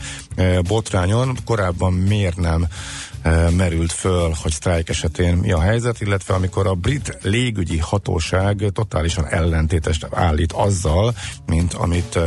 [0.63, 1.37] botrányon.
[1.45, 2.67] Korábban miért nem
[3.57, 9.27] merült föl, hogy sztrájk esetén mi a helyzet, illetve amikor a brit légügyi hatóság totálisan
[9.27, 11.15] ellentétes állít azzal,
[11.47, 12.19] mint amit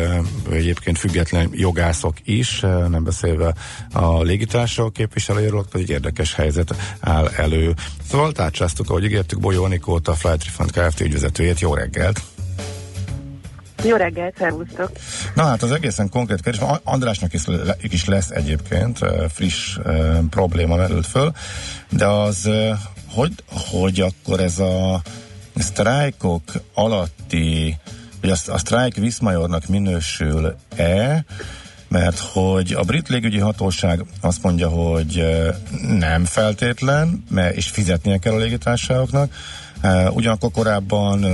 [0.52, 3.54] egyébként független jogászok is, nem beszélve
[3.92, 7.74] a légitársaság képviselőjéről, egy érdekes helyzet áll elő.
[8.10, 11.00] Szóval tárcsáztuk, ahogy ígértük, Bolyó Anikót, a Flight Refund Kft.
[11.00, 11.60] ügyvezetőjét.
[11.60, 12.22] Jó reggelt!
[13.84, 14.92] Jó reggelt, szervusztok!
[15.36, 17.44] Na hát az egészen konkrét kérdés, Andrásnak is,
[17.82, 19.00] is lesz egyébként
[19.34, 19.78] friss
[20.30, 21.32] probléma merült föl,
[21.90, 22.50] de az,
[23.10, 25.02] hogy, hogy akkor ez a
[25.56, 26.42] sztrájkok
[26.74, 27.78] alatti,
[28.22, 31.26] hogy a, a sztrájk Viszmajornak minősül-e,
[31.88, 35.24] mert hogy a brit légügyi hatóság azt mondja, hogy
[35.88, 39.34] nem feltétlen, mert és fizetnie kell a légitársaságoknak,
[40.14, 41.26] ugyanakkor korábban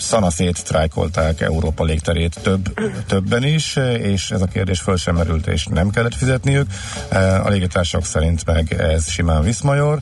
[0.00, 2.74] szanaszét sztrájkolták Európa légterét több,
[3.06, 6.66] többen is, és ez a kérdés föl sem merült, és nem kellett fizetniük.
[7.44, 10.00] A légitársak szerint meg ez simán Viszmajor.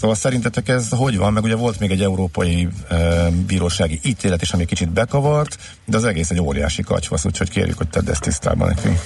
[0.00, 1.32] Szóval szerintetek ez hogy van?
[1.32, 2.96] Meg ugye volt még egy európai e,
[3.46, 7.88] bírósági ítélet is, ami kicsit bekavart, de az egész egy óriási kacsvasz, úgyhogy kérjük, hogy
[7.88, 8.98] tedd ezt tisztában nekünk.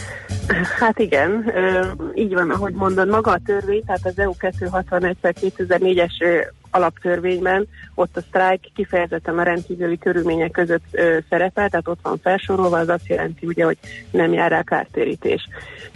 [0.79, 6.21] Hát igen, ö, így van, ahogy mondod, maga a törvény, tehát az EU 261 2004-es
[6.21, 6.41] ö,
[6.73, 12.79] alaptörvényben ott a sztrájk kifejezetten a rendkívüli körülmények között ö, szerepel, tehát ott van felsorolva,
[12.79, 13.79] az azt jelenti ugye, hogy
[14.11, 15.49] nem jár rá kártérítés.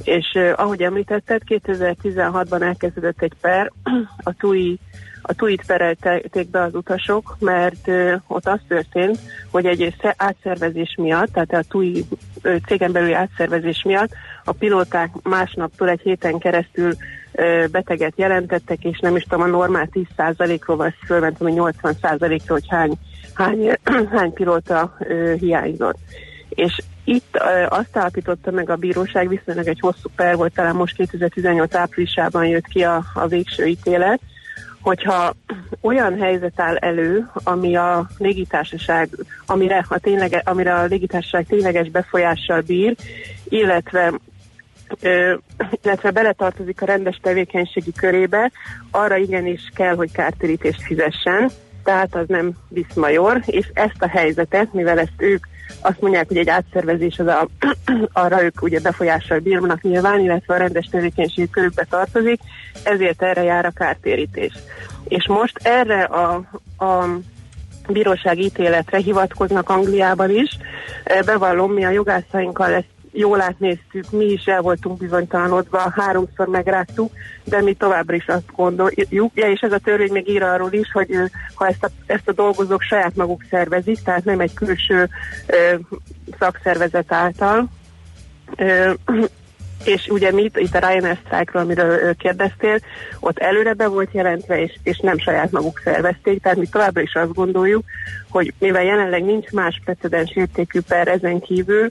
[0.02, 3.72] És ö, ahogy említetted, 2016-ban elkezdődött egy per,
[4.16, 4.78] a TUI
[5.28, 9.18] a TUI-t perelték be az utasok, mert ö, ott az történt,
[9.50, 12.04] hogy egy sze- átszervezés miatt, tehát a TUI
[12.42, 14.10] ö, cégen belüli átszervezés miatt
[14.44, 16.92] a pilóták másnaptól egy héten keresztül
[17.70, 22.92] beteget jelentettek, és nem is tudom, a normál 10%-ról vagy fölment, ami 80%-ról, hogy hány,
[23.34, 23.78] hány,
[24.16, 24.96] hány pilóta
[25.38, 25.98] hiányzott.
[26.48, 27.36] És itt
[27.68, 32.66] azt állapította meg a bíróság, viszonylag egy hosszú per volt, talán most 2018 áprilisában jött
[32.66, 34.20] ki a, a végső ítélet,
[34.80, 35.34] hogyha
[35.80, 39.08] olyan helyzet áll elő, ami a légitársaság,
[39.46, 42.96] amire a, ténylege, amire a légitársaság tényleges befolyással bír,
[43.48, 44.12] illetve
[45.82, 48.50] illetve beletartozik a rendes tevékenységi körébe,
[48.90, 51.50] arra igenis kell, hogy kártérítést fizessen,
[51.84, 55.46] tehát az nem viszmajor, és ezt a helyzetet, mivel ezt ők
[55.80, 57.48] azt mondják, hogy egy átszervezés az a,
[58.22, 62.40] arra ők ugye befolyással bírnak nyilván, illetve a rendes tevékenységi körükbe tartozik,
[62.82, 64.52] ezért erre jár a kártérítés.
[65.08, 66.34] És most erre a,
[66.78, 67.06] a
[67.88, 70.58] bírósági ítéletre hivatkoznak Angliában is.
[71.24, 77.12] Bevallom, mi a jogászainkkal ezt jól átnéztük, mi is el voltunk bizonytalanodva, háromszor megrágtuk,
[77.44, 80.92] de mi továbbra is azt gondoljuk, ja, és ez a törvény még ír arról is,
[80.92, 81.16] hogy
[81.54, 85.08] ha ezt a, ezt a dolgozók saját maguk szervezik, tehát nem egy külső
[85.46, 85.74] ö,
[86.38, 87.68] szakszervezet által,
[88.56, 88.92] ö,
[89.84, 92.78] és ugye mi itt a Ryanair Strike-ról, amiről kérdeztél,
[93.20, 97.14] ott előre be volt jelentve, és, és nem saját maguk szervezték, tehát mi továbbra is
[97.14, 97.84] azt gondoljuk,
[98.28, 101.88] hogy mivel jelenleg nincs más precedens értékű per ezen kívül,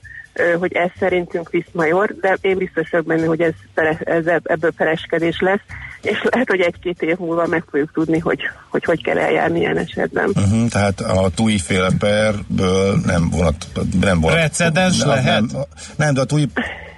[0.58, 4.72] hogy ez szerintünk viszmajor, de én biztos vagyok benne, hogy ez, pere, ez ebb- ebből
[4.76, 5.60] pereskedés lesz,
[6.02, 9.76] és lehet, hogy egy-két év múlva meg fogjuk tudni, hogy hogy, hogy kell eljárni ilyen
[9.78, 10.28] esetben.
[10.28, 13.66] Uh-huh, tehát a TUI féle perből nem vonat,
[14.00, 14.36] nem vonat.
[14.36, 15.40] Precedens nem, lehet?
[15.52, 15.62] Nem,
[15.96, 16.46] nem, de a TUI,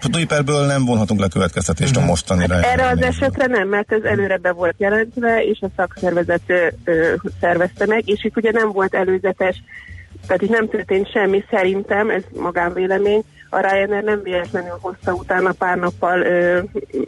[0.02, 2.02] a TUI perből nem vonhatunk le következtetést Mhm.
[2.02, 2.60] a mostanira.
[2.62, 7.14] Erre az esetre nem, mert ez előre be volt jelentve, és a szakszervezet ö, ö,
[7.40, 9.62] szervezte meg, és itt ugye nem volt előzetes,
[10.28, 15.78] tehát itt nem történt semmi, szerintem, ez magánvélemény, a Ryanair nem véletlenül hozta utána pár
[15.78, 16.60] nappal ö,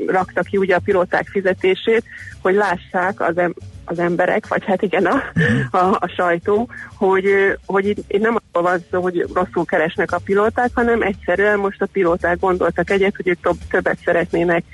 [0.07, 2.05] rakta ki ugye a pilóták fizetését,
[2.43, 3.57] hogy lássák az, em-
[3.91, 5.23] az emberek, vagy hát igen a,
[5.71, 7.25] a, a sajtó, hogy,
[7.67, 11.83] hogy itt, itt nem arról van szó, hogy rosszul keresnek a pilóták, hanem egyszerűen most
[11.83, 14.65] a pilóták gondoltak egyet, hogy ők több, többet szeretnének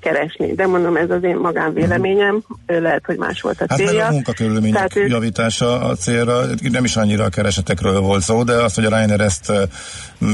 [0.00, 0.54] keresni.
[0.54, 4.06] De mondom, ez az én magánvéleményem, ö, lehet, hogy más volt a Hát meg célja.
[4.06, 8.52] a munkakörülmények Tehát ők- javítása a célra, nem is annyira a keresetekről volt szó, de
[8.52, 9.52] az, hogy a Ryanair ezt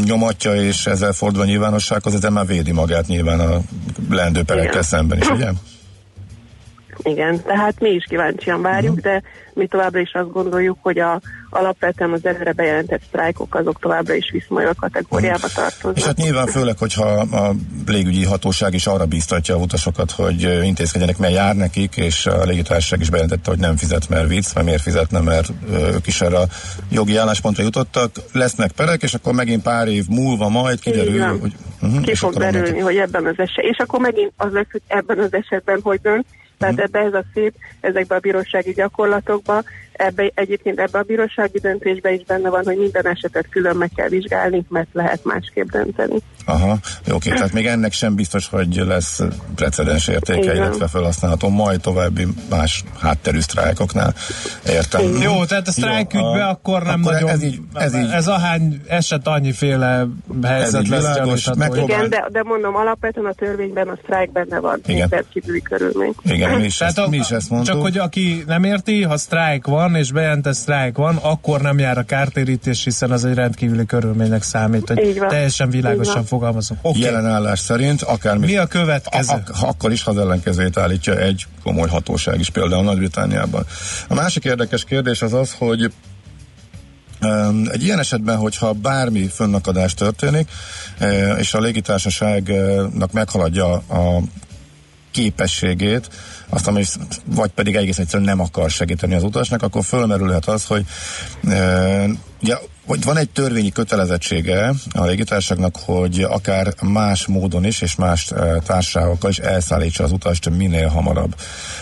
[0.04, 3.60] nyomatja, és ezzel fordul a nyilvánossághoz, ez már védi magát nyilván a
[4.10, 5.48] leendő perekkel szemben is, ugye?
[7.02, 9.22] Igen, tehát mi is kíváncsian várjuk, de
[9.54, 11.20] mi továbbra is azt gondoljuk, hogy a,
[11.50, 15.96] alapvetően az előre bejelentett sztrájkok azok továbbra is viszonylag kategóriába tartoznak.
[15.96, 17.54] És hát nyilván főleg, hogyha a
[17.86, 23.00] légügyi hatóság is arra bíztatja a utasokat, hogy intézkedjenek, mert jár nekik, és a légitársaság
[23.00, 26.46] is bejelentette, hogy nem fizet, mert vicc, mert miért fizetne, mert ők is erre a
[26.90, 28.10] jogi álláspontra jutottak.
[28.32, 31.40] Lesznek perek, és akkor megint pár év múlva majd kiderül, van.
[31.40, 31.52] hogy...
[31.82, 35.18] Uh-huh, Ki fog derülni, hogy ebben az esetben, és akkor megint az lesz, hogy ebben
[35.18, 36.26] az esetben hogy dönt,
[36.58, 39.62] tehát ebbe ez a szép, ezekbe a bírósági gyakorlatokba,
[39.96, 44.08] ebbe, egyébként ebbe a bírósági döntésbe is benne van, hogy minden esetet külön meg kell
[44.08, 46.16] vizsgálni, mert lehet másképp dönteni.
[46.46, 49.20] Aha, jó, oké, tehát még ennek sem biztos, hogy lesz
[49.54, 50.56] precedens értéke, Igen.
[50.56, 54.14] illetve felhasználható majd további más hátterű sztrájkoknál.
[54.68, 55.00] Értem.
[55.22, 57.28] Jó, tehát a sztrájkügybe a- akkor nem akkor nagyon...
[57.28, 60.06] Ez így, ez így ez ahány eset annyiféle
[60.42, 64.58] helyzet így lesz világos, megpróbál- Igen, de, de mondom, alapvetően a törvényben a sztrájk benne
[64.60, 65.08] van, Igen.
[65.08, 66.14] rendkívüli körülmény.
[66.22, 67.72] Igen, mi is, Tehát ezt, a, mi is ezt mondtuk.
[67.74, 71.98] Csak hogy aki nem érti, ha sztrájk van, és bejelentett sztrájk van, akkor nem jár
[71.98, 75.28] a kártérítés, hiszen az egy rendkívüli körülménynek számít, hogy Így van.
[75.28, 76.24] teljesen Így világosan van.
[76.24, 76.80] fogalmazunk.
[76.82, 78.46] Oké, Jelen állás szerint akármi...
[78.46, 79.32] mi a következő?
[79.32, 83.66] A, a, akkor is, ha az ellenkezőjét állítja egy komoly hatóság is, például Nagy-Britániában.
[84.08, 85.92] A másik érdekes kérdés az az, hogy
[87.72, 90.50] egy ilyen esetben, hogyha bármi fönnakadás történik,
[90.98, 94.22] eh, és a légitársaságnak meghaladja a
[95.10, 96.08] képességét,
[96.48, 96.84] azt, ami
[97.24, 100.84] vagy pedig egész egyszerűen nem akar segíteni az utasnak, akkor fölmerülhet az, hogy
[101.48, 102.04] e,
[102.42, 108.32] ugye, hogy van egy törvényi kötelezettsége a légitársaságnak, hogy akár más módon is, és más
[108.66, 111.34] társaságokkal is elszállítsa az utast minél hamarabb.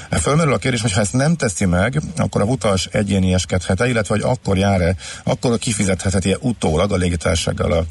[0.08, 4.14] E, Fölmerül a kérdés, hogy ha ezt nem teszi meg, akkor a utas egyénieskedhet-e, illetve
[4.14, 7.84] hogy akkor jár-e, akkor kifizetheti-e utólag a légitársasággal a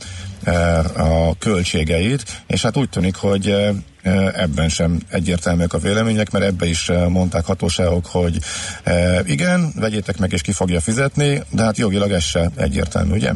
[0.97, 6.45] a költségeit, és hát úgy tűnik, hogy e, e, ebben sem egyértelműek a vélemények, mert
[6.45, 8.37] ebbe is e, mondták hatóságok, hogy
[8.83, 13.31] e, igen, vegyétek meg és ki fogja fizetni, de hát jogilag ez se egyértelmű, ugye?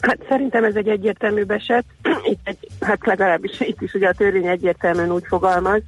[0.00, 1.84] Hát szerintem ez egy egyértelmű eset.
[2.24, 5.82] Itt egy, hát legalábbis itt is ugye a törvény egyértelműen úgy fogalmaz,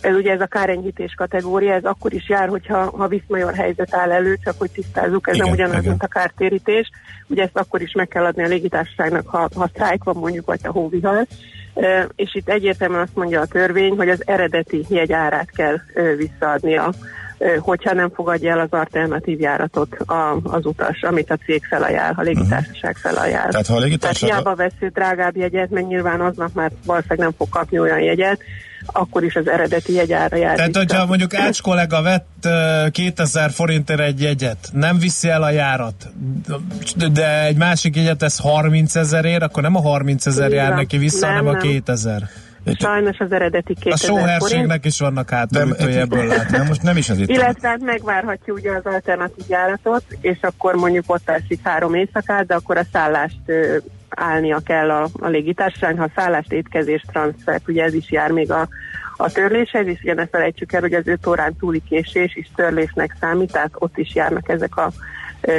[0.00, 4.10] ez ugye ez a kárenyhítés kategória, ez akkor is jár, hogyha ha viszmajor helyzet áll
[4.10, 5.88] elő, csak hogy tisztázzuk, ez Igen, nem ugyanaz, igen.
[5.88, 6.90] mint a kártérítés.
[7.26, 10.60] Ugye ezt akkor is meg kell adni a légitársaságnak, ha, ha sztrájk van mondjuk, vagy
[10.62, 11.26] ha hóvihar.
[11.74, 16.92] E, és itt egyértelműen azt mondja a törvény, hogy az eredeti jegyárát kell e, visszaadnia,
[17.38, 22.14] e, hogyha nem fogadja el az alternatív járatot a, az utas, amit a cég felajánl,
[22.16, 23.50] a légitársaság felajánl.
[23.50, 24.30] Tehát ha a Tehát légitársaság...
[24.30, 28.40] hiába vesző drágább jegyet, meg nyilván aznap már valószínűleg nem fog kapni olyan jegyet,
[28.86, 30.54] akkor is az eredeti jegyára jár.
[30.56, 30.78] Tehát, vissza.
[30.78, 36.08] hogyha mondjuk Ács kollega vett uh, 2000 forintért egy jegyet, nem viszi el a járat,
[37.12, 41.26] de egy másik jegyet ez 30 ezerért, akkor nem a 30 ezer jár neki vissza,
[41.26, 41.60] Nem, hanem a nem.
[41.60, 42.28] 2000.
[42.78, 44.28] Sajnos az eredeti A 2000 forint.
[44.28, 46.56] sóherségnek is vannak hátulütői ebből látni.
[46.56, 47.28] nem, most nem is ez itt.
[47.28, 52.54] Illetve hát megvárhatja ugye az alternatív járatot, és akkor mondjuk ott esik három éjszakát, de
[52.54, 53.38] akkor a szállást
[54.08, 58.68] állnia kell a, a légitársaság, ha szállást, étkezés, transfert, ugye ez is jár még a,
[59.16, 63.16] a törléshez, és ugye ne felejtsük el, hogy az 5 órán túli késés is törlésnek
[63.20, 64.92] számít, tehát ott is járnak ezek a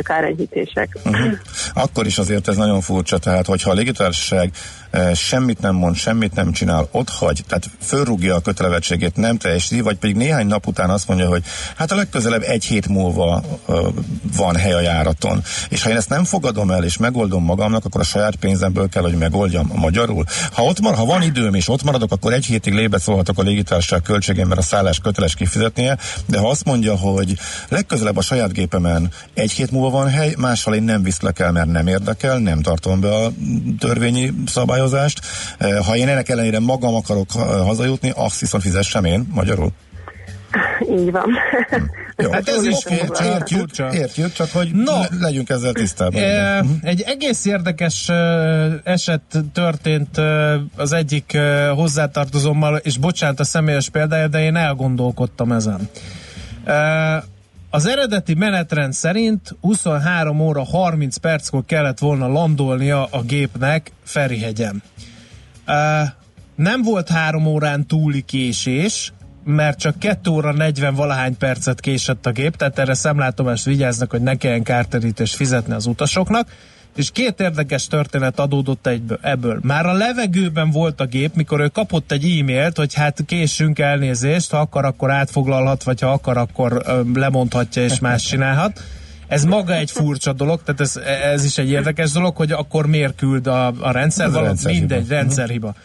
[0.04, 0.98] kárenyhítések.
[1.06, 1.32] Uh-huh.
[1.74, 4.52] Akkor is azért ez nagyon furcsa, tehát hogyha a légitársaság
[5.14, 9.98] semmit nem mond, semmit nem csinál, ott hagy, tehát fölrúgja a kötelevettségét, nem teljesíti, vagy
[9.98, 11.44] pedig néhány nap után azt mondja, hogy
[11.76, 13.44] hát a legközelebb egy hét múlva
[14.36, 15.44] van hely a járaton.
[15.70, 19.04] És ha én ezt nem fogadom el, és megoldom magamnak, akkor a saját pénzemből kell,
[19.04, 20.26] hogy megoldjam magyarul.
[20.52, 23.42] Ha ott mar, ha van időm, és ott maradok, akkor egy hétig lébe szólhatok a
[23.42, 27.38] légitársaság költségén, mert a szállás köteles kifizetnie, de ha azt mondja, hogy
[27.68, 31.68] legközelebb a saját gépemen egy hét múlva van hely, máshol én nem viszlek el, mert
[31.72, 33.32] nem érdekel, nem tartom be a
[33.80, 34.34] törvényi
[34.88, 35.20] szabályozást.
[35.58, 39.70] Eh, Ha én ennek ellenére magam akarok eh, hazajutni, azt viszont fizessem én, magyarul.
[40.92, 41.26] Így van.
[42.24, 42.32] Jó.
[42.32, 43.94] Hát ez is furcsa, értjük, furcsa.
[43.94, 45.00] értjük, csak hogy No.
[45.00, 46.22] le- legyünk ezzel tisztában.
[46.22, 48.10] E, egy egész érdekes
[48.84, 49.22] eset
[49.54, 50.18] történt
[50.76, 51.38] az egyik
[51.76, 55.90] hozzátartozommal, és bocsánat a személyes példája, de én elgondolkodtam ezen.
[57.72, 64.84] Az eredeti menetrend szerint 23 óra 30 perckor kellett volna landolnia a gépnek Ferihegyen.
[66.56, 69.14] Nem volt három órán túli késés,
[69.44, 74.22] mert csak 2 óra 40 valahány percet késett a gép, tehát erre szemlátomást vigyáznak, hogy
[74.22, 76.50] ne kelljen kárterítést fizetni az utasoknak,
[77.00, 79.60] és két érdekes történet adódott egyből, ebből.
[79.62, 84.52] Már a levegőben volt a gép, mikor ő kapott egy e-mailt, hogy hát késünk elnézést,
[84.52, 86.84] ha akar, akkor átfoglalhat, vagy ha akar, akkor
[87.14, 88.84] lemondhatja és más csinálhat.
[89.28, 93.16] Ez maga egy furcsa dolog, tehát ez, ez is egy érdekes dolog, hogy akkor miért
[93.16, 95.76] küld a, a rendszer, Ez a valami mindegy, rendszerhiba.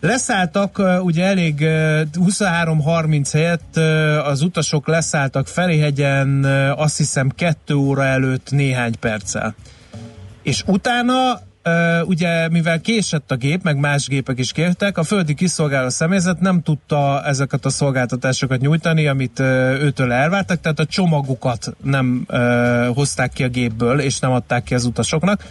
[0.00, 3.76] Leszálltak ugye elég ö, 23-30 helyett
[4.26, 6.44] az utasok leszálltak Ferihegyen
[6.76, 9.54] azt hiszem 2 óra előtt néhány perccel.
[10.44, 15.34] És utána Uh, ugye mivel késett a gép, meg más gépek is kértek, a földi
[15.34, 19.46] kiszolgáló személyzet nem tudta ezeket a szolgáltatásokat nyújtani, amit uh,
[19.80, 24.74] őtől elvártak, tehát a csomagukat nem uh, hozták ki a gépből, és nem adták ki
[24.74, 25.44] az utasoknak.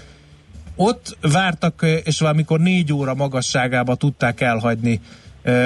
[0.76, 5.02] Ott vártak, és valamikor négy óra magasságába tudták elhagyni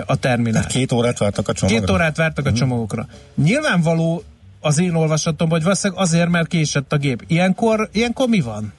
[0.06, 0.68] a terminált.
[0.68, 1.80] Két órát vártak a csomagra?
[1.80, 3.08] Két órát vártak a csomagokra.
[3.36, 4.24] Nyilvánvaló
[4.60, 7.24] az én olvasatom, hogy valószínűleg azért, mert késett a gép.
[7.28, 8.74] Ilyenkor, ilyenkor mi van?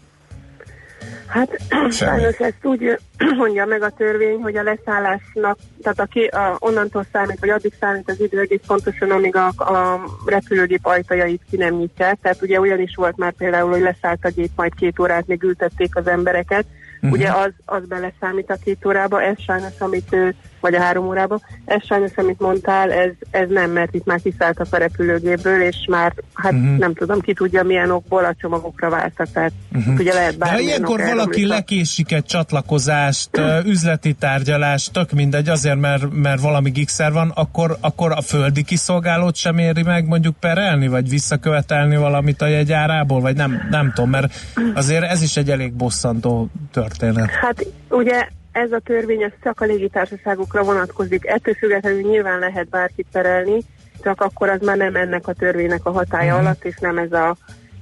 [1.29, 1.59] Hát
[1.91, 2.99] sajnos ezt úgy
[3.39, 8.11] mondja meg a törvény, hogy a leszállásnak, tehát aki a, onnantól számít, vagy addig számít
[8.11, 12.19] az idő egész pontosan, amíg a, a repülőgép ajtajait ki nem nyitják.
[12.23, 15.43] Tehát ugye olyan is volt már például, hogy leszállt a gép, majd két órát még
[15.43, 16.65] ültették az embereket.
[16.97, 17.13] Uh-huh.
[17.13, 21.41] Ugye az, az beleszámít a két órába, ez sajnos, amit ő, vagy a három órába,
[21.65, 26.13] ez sajnos, amit mondtál, ez, ez nem, mert itt már kiszálltak a repülőgépből, és már,
[26.35, 26.79] hát uh-huh.
[26.79, 29.99] nem tudom, ki tudja milyen okból a csomagokra váltak, tehát uh-huh.
[29.99, 34.93] ugye lehet De ha bármilyen ilyenkor valaki elromlik a- lekésik egy csatlakozást, ö, üzleti tárgyalást,
[34.93, 39.83] tök mindegy, azért, mert, mert valami gigszer van, akkor, akkor a földi kiszolgálót sem éri
[39.83, 44.35] meg mondjuk perelni, vagy visszakövetelni valamit a jegyárából, vagy nem, nem tudom, mert
[44.75, 47.31] azért ez is egy elég bosszantó történet.
[47.31, 51.27] Hát ugye ez a törvény az csak a légitársaságokra vonatkozik.
[51.27, 53.59] Ettől függetlenül nyilván lehet bárkit perelni,
[54.03, 56.45] csak akkor az már nem ennek a törvénynek a hatája Mhm.
[56.45, 57.37] alatt, és nem ez a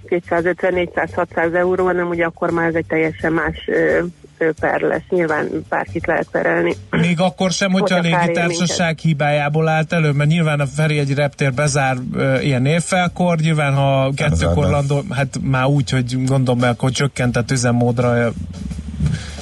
[0.09, 4.03] 250-400-600 euró, hanem ugye akkor már ez egy teljesen más ö,
[4.39, 5.03] ö, per lesz.
[5.09, 6.75] Nyilván bárkit lehet perelni.
[6.91, 11.53] Még akkor sem, hogyha a Hogyha légitársaság hibájából állt elő, mert nyilván a Ferihegyi reptér
[11.55, 16.91] bezár ö, ilyen névfelkor, nyilván ha kettőkor landol, hát már úgy, hogy gondolom, mert akkor
[16.91, 18.33] csökkentett üzemmódra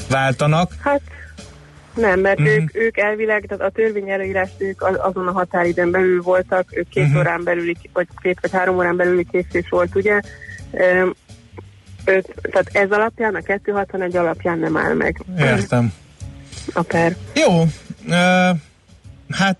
[0.09, 0.72] váltanak.
[0.82, 1.00] Hát
[1.94, 2.44] nem, mert mm.
[2.44, 6.88] ők, ők elvileg, tehát a törvény előírás ők az- azon a határidőn belül voltak, ők
[6.88, 7.12] két Mhm.
[7.14, 7.18] mm.
[7.18, 10.20] órán belüli, vagy két vagy három órán belüli készés volt, ugye?
[10.72, 11.14] Öm,
[12.05, 15.92] tehát ez alapján, a 261 alapján nem áll meg Értem.
[16.72, 17.16] a per.
[17.34, 17.62] Jó,
[18.09, 18.50] ö,
[19.30, 19.58] hát,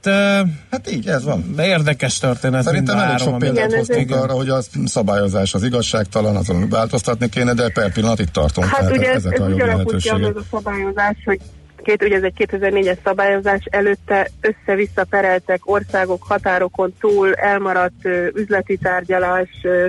[0.71, 1.53] Hát így, ez van.
[1.57, 6.37] de érdekes történet Szerintem elég sok példát Igen, hoztunk arra, hogy a szabályozás az igazságtalan,
[6.37, 8.67] azon változtatni kéne, de per pillanat itt tartunk.
[8.67, 10.37] Hát Tehát ugye ez, ezek ez a úgy jogi ki az lehetőségek.
[10.37, 11.41] a szabályozás, hogy
[11.83, 18.77] két, ugye ez egy 2004-es szabályozás, előtte össze-vissza pereltek országok határokon túl, elmaradt ö, üzleti
[18.77, 19.87] tárgyalás, ö,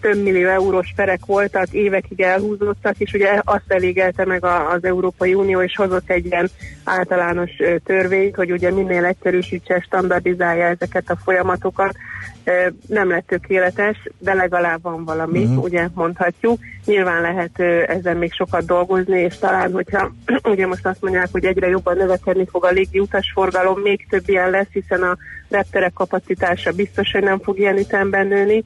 [0.00, 5.34] több millió eurós perek voltak, évekig elhúzódtak, és ugye azt elégelte meg a, az Európai
[5.34, 6.48] Unió, és hozott egy ilyen
[6.84, 7.50] általános
[7.84, 11.96] törvényt, hogy ugye minél egyszerűsítse, standardizálja ezeket a folyamatokat.
[12.86, 15.62] Nem lett tökéletes, de legalább van valami, uh-huh.
[15.62, 16.58] ugye mondhatjuk.
[16.84, 20.12] Nyilván lehet ezen még sokat dolgozni, és talán, hogyha
[20.52, 24.50] ugye most azt mondják, hogy egyre jobban növekedni fog a légi utasforgalom, még több ilyen
[24.50, 25.16] lesz, hiszen a
[25.48, 28.64] repterek kapacitása biztos, hogy nem fog ilyen ütemben nőni.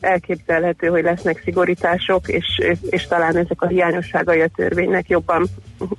[0.00, 2.46] Elképzelhető, hogy lesznek szigorítások, és,
[2.90, 5.46] és talán ezek a hiányosságai a törvénynek jobban,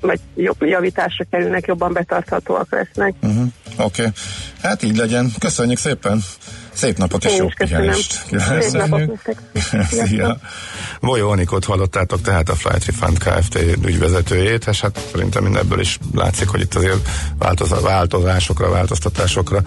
[0.02, 3.14] vagy jobb javításra kerülnek, jobban betarthatóak lesznek.
[3.22, 3.48] Uh-huh.
[3.78, 4.14] Oké, okay.
[4.62, 5.32] hát így legyen.
[5.40, 6.20] Köszönjük szépen.
[6.74, 7.82] Szép napot és Én köszönöm.
[7.82, 8.12] pihenést.
[8.12, 9.20] Szép Köszönjük.
[10.08, 10.38] Szia.
[11.02, 13.56] Bolyó Anikot hallottátok, tehát a Flight Refund Kft.
[13.86, 19.62] ügyvezetőjét, és hát szerintem mindebből is látszik, hogy itt azért változ- változásokra, változtatásokra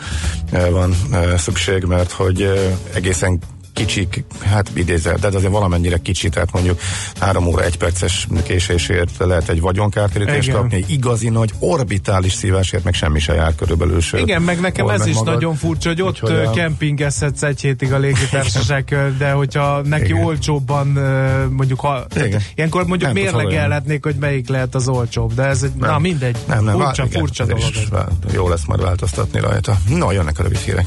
[0.51, 3.41] eh, van eh, szükség, mert hogy eh, egészen
[3.85, 6.81] kicsik, hát idézel, de azért valamennyire kicsi, tehát mondjuk
[7.21, 10.61] három óra egy perces késésért lehet egy vagyonkártérítést Igen.
[10.61, 14.21] kapni, egy igazi nagy orbitális szívásért meg semmi se jár körülbelül, sőt.
[14.21, 15.35] Igen, meg nekem ez is magad.
[15.35, 20.25] nagyon furcsa, hogy ott Úgyhogy kempingezhetsz egy hétig a légitársaság, de hogyha neki Igen.
[20.25, 20.87] olcsóbban
[21.51, 22.31] mondjuk, ha, Igen.
[22.31, 26.37] tehát ilyenkor mondjuk Nem mérlegelhetnék, hogy melyik lehet az olcsóbb, de ez egy, na mindegy,
[26.47, 28.09] Nem, nem, furcsa, vá- igen, furcsa és dolog.
[28.33, 29.77] Jó lesz majd változtatni rajta.
[29.89, 30.87] No, jönnek a rövid hírek.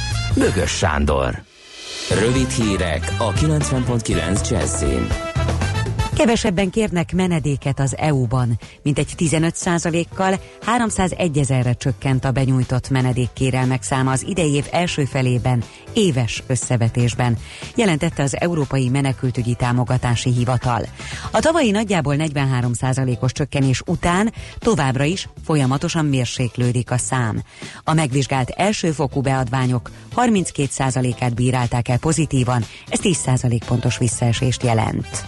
[0.37, 1.43] Bögös Sándor.
[2.19, 5.30] Rövid hírek a 90.9 Jazzin.
[6.15, 14.11] Kevesebben kérnek menedéket az EU-ban, mint egy 15%-kal 301 ezerre csökkent a benyújtott menedékkérelmek száma
[14.11, 17.37] az idei év első felében, éves összevetésben,
[17.75, 20.81] jelentette az Európai Menekültügyi Támogatási Hivatal.
[21.31, 27.43] A tavalyi nagyjából 43%-os csökkenés után továbbra is folyamatosan mérséklődik a szám.
[27.83, 35.25] A megvizsgált elsőfokú beadványok 32%-át bírálták el pozitívan, ez 10% pontos visszaesést jelent.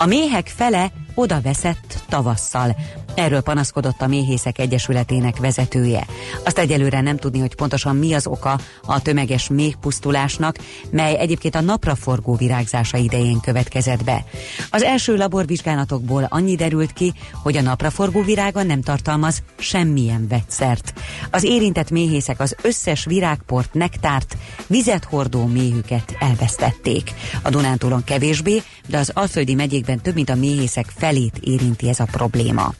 [0.00, 2.76] A méhek fele oda veszett tavasszal.
[3.18, 6.06] Erről panaszkodott a Méhészek Egyesületének vezetője.
[6.44, 10.58] Azt egyelőre nem tudni, hogy pontosan mi az oka a tömeges méhpusztulásnak,
[10.90, 14.24] mely egyébként a napraforgó virágzása idején következett be.
[14.70, 20.92] Az első laborvizsgálatokból annyi derült ki, hogy a napraforgó virága nem tartalmaz semmilyen vegyszert.
[21.30, 27.12] Az érintett méhészek az összes virágport, nektárt, vizet hordó méhüket elvesztették.
[27.42, 32.06] A Dunántúlon kevésbé, de az alföldi megyékben több mint a méhészek felét érinti ez a
[32.10, 32.74] probléma.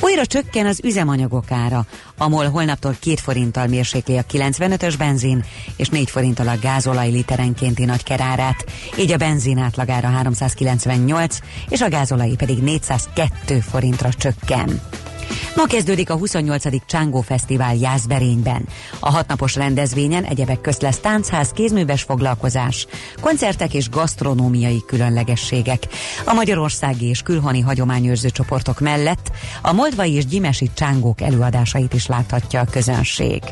[0.00, 1.86] Újra csökken az üzemanyagok ára.
[2.16, 5.44] A MOL holnaptól 2 forinttal mérsékli a 95-ös benzin,
[5.76, 8.64] és 4 forinttal a gázolaj literenkénti nagykerárát.
[8.98, 11.38] Így a benzin átlagára 398,
[11.68, 14.80] és a gázolai pedig 402 forintra csökken.
[15.56, 16.86] Ma kezdődik a 28.
[16.86, 18.68] Csángó Fesztivál Jászberényben.
[19.00, 22.86] A hatnapos rendezvényen egyebek közt lesz táncház, kézműves foglalkozás,
[23.20, 25.82] koncertek és gasztronómiai különlegességek.
[26.24, 29.30] A magyarországi és külhoni hagyományőrző csoportok mellett
[29.62, 33.42] a moldvai és gyimesi csángók előadásait is láthatja a közönség.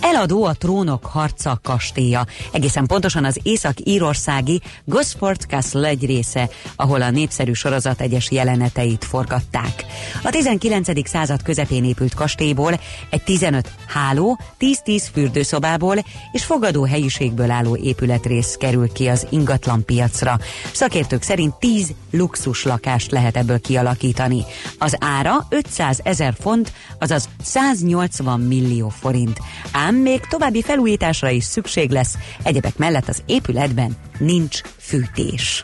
[0.00, 7.10] Eladó a Trónok harca kastélya, egészen pontosan az észak-írországi Gosport Castle egy része, ahol a
[7.10, 9.84] népszerű sorozat egyes jeleneteit forgatták.
[10.22, 11.08] A 19.
[11.08, 15.96] század közepén épült kastélyból egy 15 háló, 10-10 fürdőszobából
[16.32, 20.38] és fogadó helyiségből álló épületrész kerül ki az ingatlan piacra.
[20.72, 24.44] Szakértők szerint 10 luxus lakást lehet ebből kialakítani.
[24.78, 29.40] Az ára 500 ezer font, azaz 180 millió forint.
[29.72, 35.62] Ám még további felújításra is szükség lesz, egyebek mellett az épületben nincs fűtés.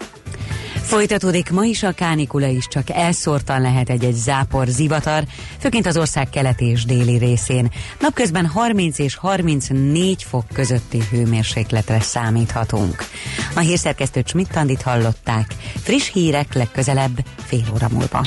[0.83, 5.25] Folytatódik ma is a kánikula is, csak elszórtan lehet egy-egy zápor, zivatar,
[5.59, 7.71] főként az ország keleti és déli részén.
[8.01, 13.05] Napközben 30 és 34 fok közötti hőmérsékletre számíthatunk.
[13.55, 15.55] A hírszerkesztő Csmittandit hallották.
[15.83, 18.27] Friss hírek legközelebb fél óra múlva.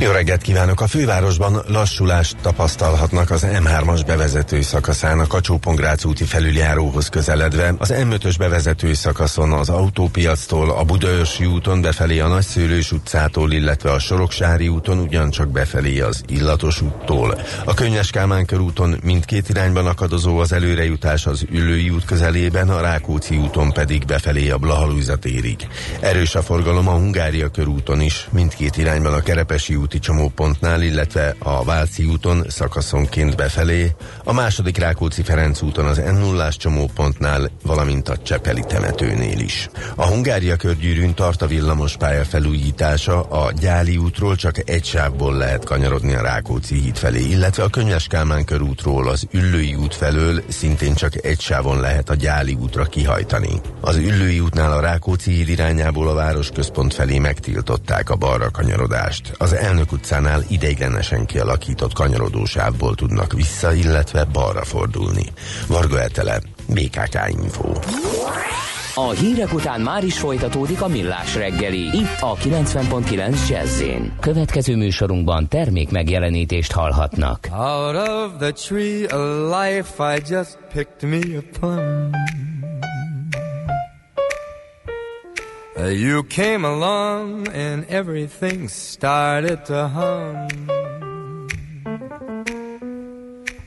[0.00, 0.80] Jó reggelt kívánok!
[0.80, 5.60] A fővárosban lassulást tapasztalhatnak az M3-as bevezető szakaszán a kacsó
[6.04, 7.74] úti felüljáróhoz közeledve.
[7.78, 13.98] Az M5-ös bevezető szakaszon az autópiactól, a Budaörsi úton befelé a Nagyszőlős utcától, illetve a
[13.98, 17.40] Soroksári úton ugyancsak befelé az Illatos úttól.
[17.64, 23.36] A Könnyes Kálmán körúton mindkét irányban akadozó az előrejutás az Üllői út közelében, a Rákóczi
[23.36, 25.68] úton pedig befelé a Blahalújza térig.
[26.00, 31.64] Erős a forgalom a Hungária körúton is, mindkét irányban a Kerepesi úti csomópontnál, illetve a
[31.64, 38.16] Váci úton szakaszonként befelé, a második Rákóczi Ferenc úton az n 0 csomópontnál, valamint a
[38.16, 39.68] Csepeli temetőnél is.
[39.94, 45.64] A Hungária körgyűrűn tart a villamos pálya felújítása, a Gyáli útról csak egy sávból lehet
[45.64, 50.94] kanyarodni a Rákóczi híd felé, illetve a Könyves Kálmán körútról az Üllői út felől szintén
[50.94, 53.60] csak egy sávon lehet a Gyáli útra kihajtani.
[53.80, 59.32] Az Üllői útnál a Rákóczi híd irányából a városközpont felé megtiltották a balra kanyarodást.
[59.38, 65.24] Az elnök utcánál ideiglenesen kialakított kanyarodósávból tudnak vissza, illetve balra fordulni.
[65.66, 67.72] Varga Etele, BKK Info.
[68.94, 73.82] A hírek után már is folytatódik a millás reggeli, itt a 90.9 jazz
[74.20, 77.48] Következő műsorunkban termék megjelenítést hallhatnak.
[77.50, 82.10] Out of the tree of life I just picked me a plum.
[85.78, 90.48] Uh, you came along and everything started to hum.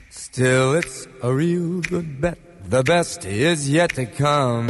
[0.09, 2.37] Still, it's a real good bet.
[2.69, 4.67] The best is yet to come.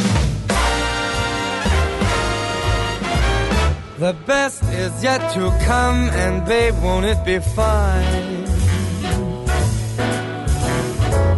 [3.97, 8.41] The best is yet to come, and babe, won't it be fine?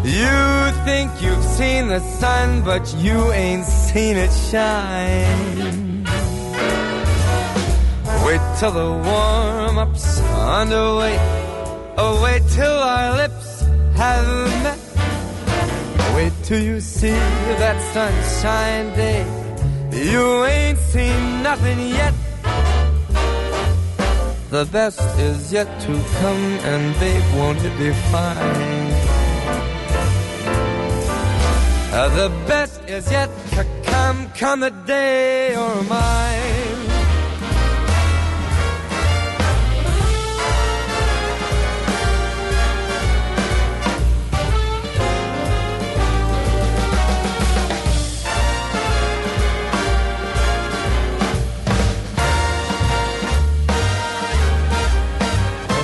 [0.04, 5.83] You think you've seen the sun, but you ain't seen it shine.
[8.26, 11.18] Wait till the warm up's underway.
[11.98, 13.62] Oh, wait till our lips
[13.96, 14.28] have
[14.64, 14.80] met.
[16.16, 17.20] Wait till you see
[17.64, 19.26] that sunshine day.
[19.92, 22.14] You ain't seen nothing yet.
[24.50, 28.94] The best is yet to come, and babe, won't it be fine?
[31.92, 36.63] Uh, the best is yet to come, come the day you're mine.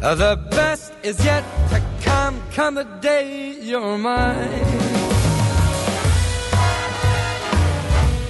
[0.00, 4.64] The best is yet to come, come the day you're mine.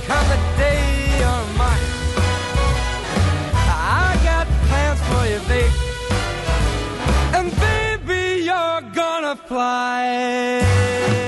[0.04, 0.82] Come the day
[1.20, 1.90] you're mine.
[3.54, 5.72] I got plans for you, babe.
[7.36, 11.19] And baby, you're gonna fly.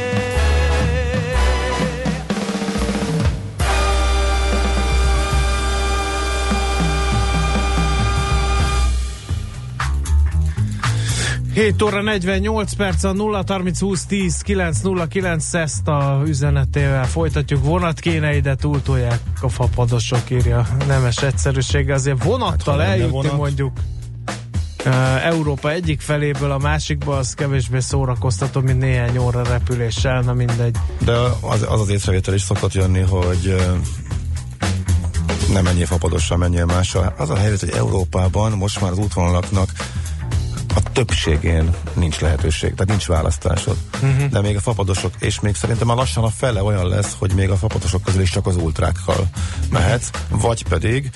[11.54, 17.06] Hét óra 48 perc a 0 30 20 10 9 0 9 ezt a üzenetével
[17.06, 17.64] folytatjuk.
[17.64, 21.94] Vonat kéne ide túltolják a fapadosok, írja nemes egyszerűsége.
[21.94, 23.36] Azért vonattal Hát, eljutni vonat.
[23.36, 23.72] mondjuk
[24.86, 30.76] uh, Európa egyik feléből a másikba, az kevésbé szórakoztató, mint néhány óra repüléssel, na mindegy.
[31.04, 33.56] De az az, az észrevétel is szokott jönni, hogy
[35.52, 37.14] nem menjél fapadossal, menjél mással.
[37.18, 39.68] Az a helyzet, hogy Európában most már az útvonalaknak
[40.92, 43.76] többségén nincs lehetőség, tehát nincs választásod.
[44.02, 44.28] Uh-huh.
[44.28, 47.50] De még a fapadosok, és még szerintem már lassan a fele olyan lesz, hogy még
[47.50, 49.26] a fapadosok közül is csak az ultrákkal
[49.70, 51.10] mehetsz, vagy pedig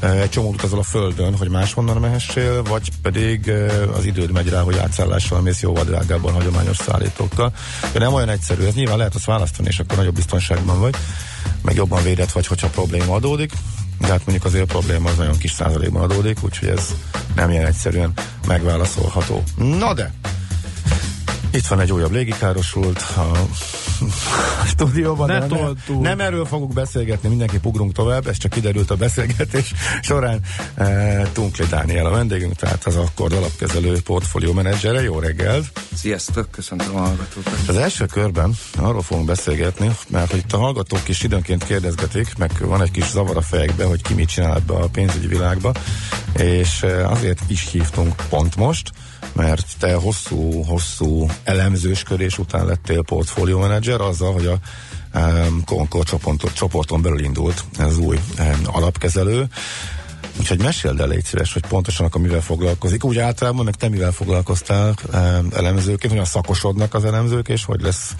[0.00, 3.52] egy csomó utazol a földön, hogy máshonnan mehessél, vagy pedig
[3.96, 7.52] az időd megy rá, hogy átszállással mész jóval drágábban hagyományos szállítókkal.
[7.92, 10.94] De nem olyan egyszerű, ez nyilván lehet azt választani, és akkor nagyobb biztonságban vagy,
[11.62, 13.52] meg jobban védett vagy, hogyha probléma adódik,
[14.00, 16.94] de hát mondjuk azért a probléma az nagyon kis százalékban adódik, úgyhogy ez
[17.34, 18.12] nem ilyen egyszerűen
[18.46, 19.42] megválaszolható.
[19.56, 20.12] Na de,
[21.52, 23.30] itt van egy újabb légikárosult a
[24.72, 25.28] stúdióban.
[25.28, 25.76] Ne túl.
[26.00, 29.72] nem erről fogunk beszélgetni, mindenképp ugrunk tovább, ez csak kiderült a beszélgetés
[30.02, 30.40] során.
[30.74, 35.02] E, Tunkli Dániel a vendégünk, tehát az akkor alapkezelő portfólió menedzsere.
[35.02, 35.80] Jó reggelt!
[35.94, 37.58] Sziasztok, köszöntöm a hallgatókat.
[37.66, 42.50] Az első körben arról fogunk beszélgetni, mert hogy itt a hallgatók is időnként kérdezgetik, meg
[42.60, 45.72] van egy kis zavar a fejekbe, hogy ki mit csinál ebbe a pénzügyi világba,
[46.36, 48.90] és azért is hívtunk pont most,
[49.32, 54.58] mert te hosszú-hosszú elemzősködés után lettél portfólió menedzser azzal, hogy a
[55.64, 58.18] Concord csoporton, csoporton belül indult ez új
[58.64, 59.48] alapkezelő,
[60.38, 63.04] Úgyhogy meséld el, légy szíves, hogy pontosan akkor mivel foglalkozik.
[63.04, 68.14] Úgy általában, meg te mivel foglalkoztál em, elemzőként, hogyan szakosodnak az elemzők, és hogy lesz,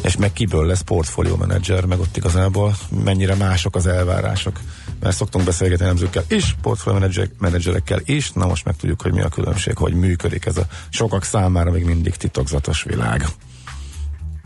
[0.00, 4.60] és meg kiből lesz portfólió menedzser, meg ott igazából mennyire mások az elvárások.
[5.00, 9.20] Mert szoktunk beszélgetni elemzőkkel is, portfólió menedzser, menedzserekkel is, na most meg tudjuk, hogy mi
[9.20, 13.26] a különbség, hogy működik ez a sokak számára még mindig titokzatos világ.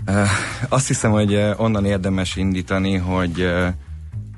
[0.06, 0.28] Uh,
[0.68, 3.68] azt hiszem, hogy uh, onnan érdemes indítani, hogy uh,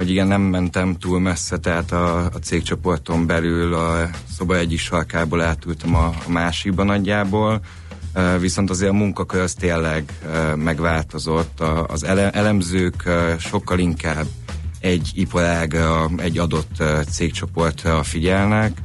[0.00, 5.40] hogy igen, nem mentem túl messze, tehát a, a cégcsoporton belül a szoba egyik sarkából
[5.40, 7.60] átültem a, a másikba nagyjából,
[8.38, 10.12] viszont azért a munkakör az tényleg
[10.54, 11.60] megváltozott.
[11.86, 13.08] Az ele, elemzők
[13.38, 14.26] sokkal inkább
[14.80, 18.78] egy iparágra, egy adott cégcsoportra figyelnek,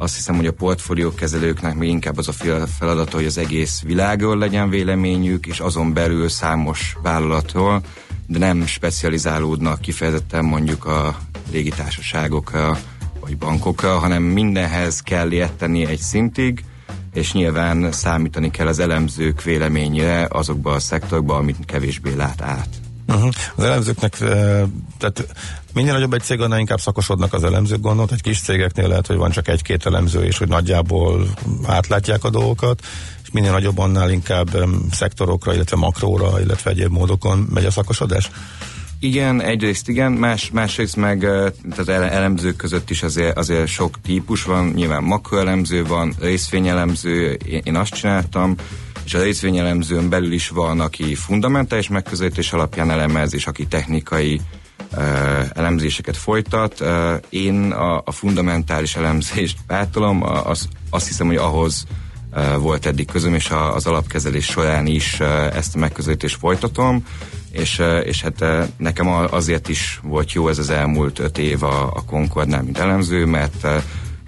[0.00, 3.82] azt hiszem, hogy a portfólió kezelőknek még inkább az a fel- feladata, hogy az egész
[3.82, 7.82] világról legyen véleményük, és azon belül számos vállalatról,
[8.26, 11.18] de nem specializálódnak kifejezetten mondjuk a
[11.50, 12.78] légitársaságokra
[13.20, 16.64] vagy bankokra, hanem mindenhez kell érteni egy szintig,
[17.12, 22.68] és nyilván számítani kell az elemzők véleményére azokba a szektorba, amit kevésbé lát át.
[23.08, 23.32] Uh-huh.
[23.54, 24.62] Az elemzőknek, eh,
[24.98, 25.26] tehát
[25.74, 29.16] minél nagyobb egy cég, annál inkább szakosodnak az elemzők, gondolt, egy kis cégeknél lehet, hogy
[29.16, 31.26] van csak egy-két elemző, és hogy nagyjából
[31.66, 32.80] átlátják a dolgokat,
[33.22, 38.30] és minél nagyobb, annál inkább szektorokra, illetve makróra, illetve egyéb módokon megy a szakosodás?
[39.00, 44.00] Igen, egyrészt igen, más, másrészt meg eh, tehát ele- elemzők között is azért, azért sok
[44.00, 48.54] típus van, nyilván makroelemző van, részvényelemző, én, én azt csináltam,
[49.08, 54.40] és a részvényelemzőn belül is van, aki fundamentális megközelítés alapján elemez, és aki technikai
[54.92, 55.02] uh,
[55.54, 56.80] elemzéseket folytat.
[56.80, 56.88] Uh,
[57.28, 61.86] én a, a fundamentális elemzést pártolom, az, azt hiszem, hogy ahhoz
[62.58, 65.20] volt eddig közöm, és a, az alapkezelés során is
[65.54, 67.04] ezt a megközelítést folytatom,
[67.50, 68.44] és, és hát
[68.76, 73.24] nekem azért is volt jó ez az elmúlt öt év a, a Concordnál, mint elemző,
[73.24, 73.66] mert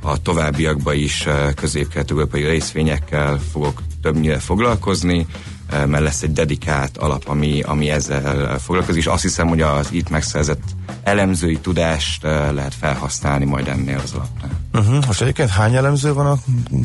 [0.02, 5.26] a továbbiakban is közép-kelet-európai részvényekkel fogok többnyire foglalkozni,
[5.72, 9.88] uh, mert lesz egy dedikált alap, ami, ami ezzel foglalkozik, és azt hiszem, hogy az
[9.92, 10.62] itt megszerzett
[11.10, 14.50] elemzői tudást lehet felhasználni majd ennél az alapnál.
[14.72, 15.06] Uh-huh.
[15.06, 16.36] Most egyébként hány elemző van a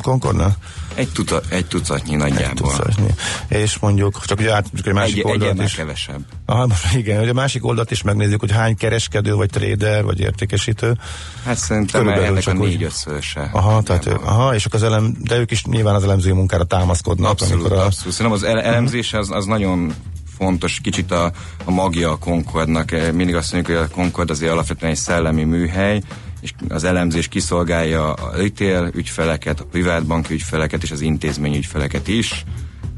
[0.02, 0.56] Concordnál?
[0.96, 2.72] Egy, tuta, egy tucatnyi nagyjából.
[2.72, 3.08] Tucatnyi.
[3.48, 5.74] És mondjuk, csak ugye át, csak egy másik Egy, oldalt egyébben is.
[5.76, 6.22] kevesebb.
[6.46, 10.20] Aha, most igen, hogy a másik oldalt is megnézzük, hogy hány kereskedő, vagy trader, vagy
[10.20, 10.98] értékesítő.
[11.46, 12.68] Hát szerintem Körülbelül ennek a csak úgy.
[12.68, 13.50] négy-ötszöröse.
[13.54, 16.64] Aha, tehát ő, aha, és akkor az elem, de ők is nyilván az elemzői munkára
[16.64, 17.32] támaszkodnak.
[17.32, 18.14] Abszolút, amikor a, abszolút.
[18.14, 19.94] Szerintem az ele- elemzés az, az nagyon
[20.38, 21.32] fontos, kicsit a,
[21.64, 22.92] a magja a Concordnak.
[22.92, 26.02] Eh, Mindig azt mondjuk, hogy a Concord azért alapvetően egy szellemi műhely,
[26.42, 32.44] és az elemzés kiszolgálja a retail ügyfeleket, a privátbanki ügyfeleket és az intézmény ügyfeleket is.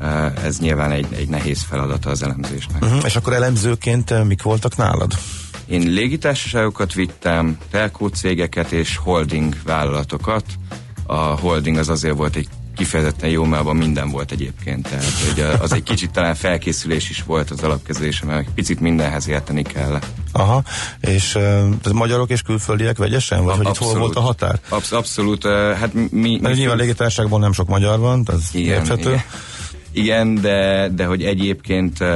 [0.01, 2.83] Eh, Ez nyilván egy, egy nehéz feladata az elemzésnek.
[2.83, 3.01] uh-huh.
[3.05, 5.13] És akkor elemzőként eh, mik voltak nálad?
[5.65, 10.43] Én légitársaságokat vittem, telkó cégeket és holding vállalatokat.
[11.05, 12.47] A holding az azért volt egy
[12.77, 14.89] kifejezetten jó, mert abban minden volt egyébként.
[14.89, 19.61] Tehát hogy az egy kicsit talán felkészülés is volt az alapkezelésre, mert picit mindenhez érteni
[19.61, 19.99] kell.
[20.31, 20.63] Aha,
[21.01, 23.43] és uh, magyarok és külföldiek vegyesen?
[23.43, 24.59] Vagy hogy itt hol volt a határ?
[24.69, 26.07] Absz- abszolút, uh, hát mi...
[26.11, 29.09] mi Mert nyilván légitárságban nem sok magyar van, ez igen, érthető.
[29.09, 29.23] igen.
[29.91, 32.07] Igen, de, de hogy egyébként uh,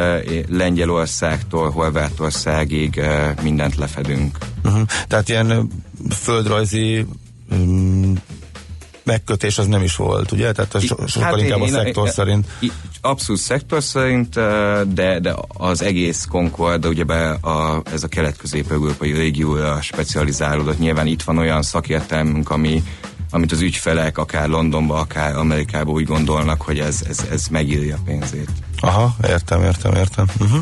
[0.50, 4.38] Lengyelországtól Horvátországig uh, mindent lefedünk.
[4.64, 4.82] Uh-huh.
[5.08, 5.70] Tehát ilyen
[6.10, 7.06] földrajzi
[7.52, 8.14] um,
[9.04, 10.52] megkötés az nem is volt, ugye?
[10.52, 12.48] Tehát so, sokkal Hát inkább a én- szektor én- szerint.
[13.02, 14.34] Abszolút szektor szerint,
[14.94, 20.80] de, de az egész Concord, ugyebár a, ez a kelet-közép-európai régióra specializálódott.
[20.80, 22.84] Nyilván itt van olyan szakértelmünk, ami,
[23.32, 28.00] amit az ügyfelek akár Londonba, akár Amerikába úgy gondolnak, hogy ez, ez, ez megírja a
[28.06, 28.50] pénzét.
[28.82, 30.26] Aha, értem, értem, értem.
[30.40, 30.62] Uh-huh.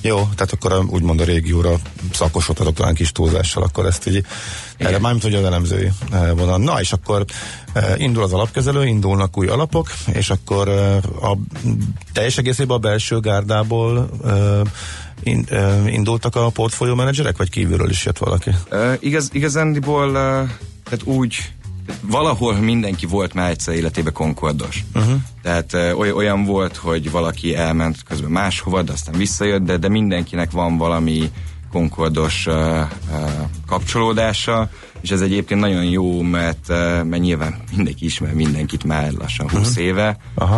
[0.00, 1.76] Jó, tehát akkor a, úgymond a régióra
[2.12, 4.24] szakosodhatok talán kis túlzással, akkor ezt így,
[4.76, 6.58] erre mármint, hogy az elemzői eh, vonal.
[6.58, 7.24] Na, és akkor
[7.72, 10.96] eh, indul az alapkezelő, indulnak új alapok, és akkor eh,
[11.30, 11.38] a
[12.12, 14.10] teljes egészében a belső gárdából
[15.22, 15.46] in,
[15.86, 18.50] indultak a portfólió menedzserek, vagy kívülről is jött valaki?
[18.70, 20.14] Uh, igaz, igazándiból uh,
[20.84, 21.52] tehát úgy
[22.00, 24.84] valahol mindenki volt már egyszer életében konkordos.
[24.94, 25.14] Uh-huh.
[25.42, 30.50] Tehát oly, olyan volt, hogy valaki elment közben máshova, de aztán visszajött, de, de mindenkinek
[30.50, 31.30] van valami
[31.72, 32.86] konkordos uh, uh,
[33.66, 34.70] kapcsolódása,
[35.00, 39.74] és ez egyébként nagyon jó, mert, uh, mert nyilván mindenki ismer mindenkit már lassan 20
[39.74, 39.84] Mhm.
[39.84, 40.48] éve, uh,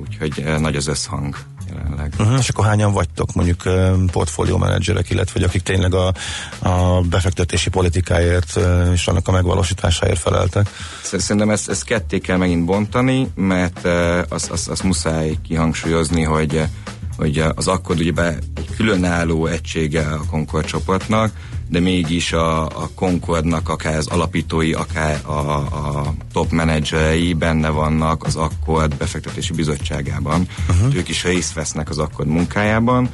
[0.00, 1.36] úgyhogy uh, nagy az összhang
[1.74, 2.14] jelenleg.
[2.18, 2.38] Uh-huh.
[2.38, 3.62] És akkor hányan vagytok mondjuk
[4.12, 6.12] portfólió menedzserek, illetve hogy akik tényleg a,
[6.58, 8.60] a befektetési politikáért
[8.92, 10.68] és annak a megvalósításáért feleltek?
[11.02, 13.86] Szerintem ezt, ezt ketté kell megint bontani, mert
[14.28, 16.62] azt az, az muszáj kihangsúlyozni, hogy
[17.16, 18.12] hogy az akkor ugye
[18.54, 21.32] egy különálló egysége a Concord csoportnak,
[21.72, 28.24] de mégis a, a Concordnak akár az alapítói, akár a, a top menedzserei benne vannak
[28.24, 30.48] az Accord befektetési bizottságában.
[30.68, 30.94] Uh-huh.
[30.94, 33.10] Ők is részt vesznek az Accord munkájában,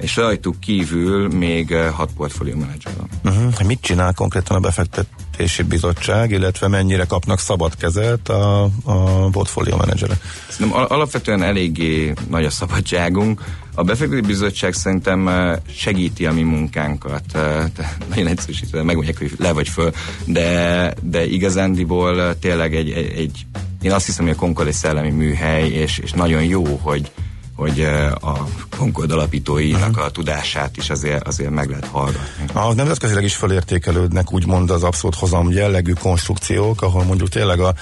[0.00, 3.34] és rajtuk kívül még eh, hat portfólió menedzser van.
[3.34, 3.66] Uh-huh.
[3.66, 10.20] Mit csinál konkrétan a befektetési bizottság, illetve mennyire kapnak szabad kezet a, a portfólió menedzserek?
[10.48, 13.44] Szerintem al- alapvetően eléggé nagy a szabadságunk.
[13.78, 17.22] A befektetési bizottság szerintem eh, segíti a mi munkánkat.
[17.32, 17.64] eh,
[18.08, 19.92] Nagyon egyszerűsítve megmondják, hogy le vagy föl,
[20.24, 23.46] de, de igazándiból eh, tényleg egy, egy, egy
[23.82, 27.10] én azt hiszem, hogy a Concord egy szellemi műhely, és, és nagyon jó, hogy
[27.56, 27.80] hogy
[28.20, 32.44] a Concord alapítóinak a tudását is azért, azért meg lehet hallgatni.
[32.52, 37.74] A nemzetközileg is felértékelődnek úgymond az abszolút hozam jellegű konstrukciók, ahol mondjuk tényleg a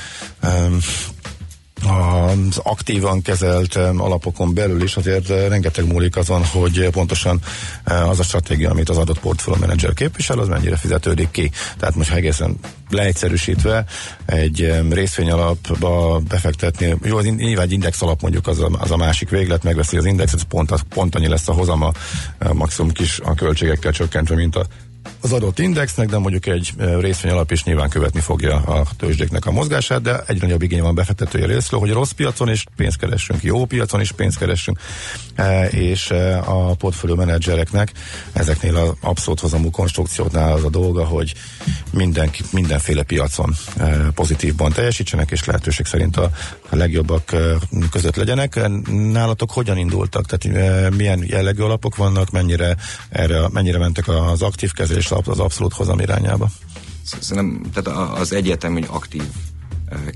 [0.42, 0.78] um,
[1.84, 7.40] az aktívan kezelt alapokon belül is azért eh, rengeteg múlik azon, hogy pontosan
[7.84, 11.50] eh, az a stratégia, amit az adott portfólió menedzser képvisel, az mennyire fizetődik ki.
[11.78, 12.56] Tehát most egészen
[12.90, 13.84] leegyszerűsítve
[14.26, 18.96] egy em, részvényalapba befektetni, jó, az nyilván egy index alap mondjuk az a, az a
[18.96, 21.92] másik véglet, megveszi az indexet, pont, az, pont annyi lesz a hozama,
[22.38, 24.66] eh, maximum kis a költségekkel csökkentve, mint a
[25.24, 29.46] az adott indexnek, de mondjuk egy ö, részvény alap is nyilván követni fogja a tőzsdéknek
[29.46, 33.42] a mozgását, de egyre nagyobb igény van befektetői részről, hogy rossz piacon is pénzt keressünk,
[33.42, 34.78] jó piacon is pénzt keressünk,
[35.70, 36.10] és
[36.44, 37.92] a portfólió menedzsereknek
[38.32, 41.34] ezeknél az abszolút hozamú konstrukcióknál az a dolga, hogy
[41.92, 43.54] mindenki, mindenféle piacon
[44.14, 46.30] pozitívban teljesítsenek, és lehetőség szerint a,
[46.70, 47.36] legjobbak
[47.90, 48.68] között legyenek.
[48.90, 50.26] Nálatok hogyan indultak?
[50.26, 52.76] Tehát milyen jellegű alapok vannak, mennyire,
[53.08, 56.48] erre, mennyire mentek az aktív kezelés az abszolút hozam irányába?
[57.20, 59.22] Szerintem tehát az egyértelmű, hogy aktív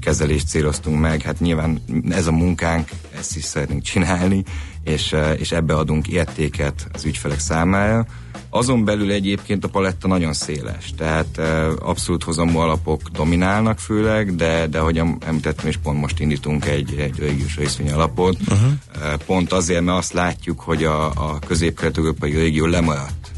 [0.01, 2.89] kezelést céloztunk meg, hát nyilván ez a munkánk,
[3.19, 4.43] ezt is szeretnénk csinálni,
[4.85, 8.07] és, és ebbe adunk értéket az ügyfelek számára.
[8.51, 11.39] Azon belül egyébként a paletta nagyon széles, tehát
[11.79, 16.95] abszolút hozamú alapok dominálnak főleg, de, de ahogy em- említettem, és pont most indítunk egy,
[16.99, 19.15] egy régiós részvény alapot, uh-huh.
[19.27, 23.38] pont azért, mert azt látjuk, hogy a, a közép-kelet-európai régió lemaradt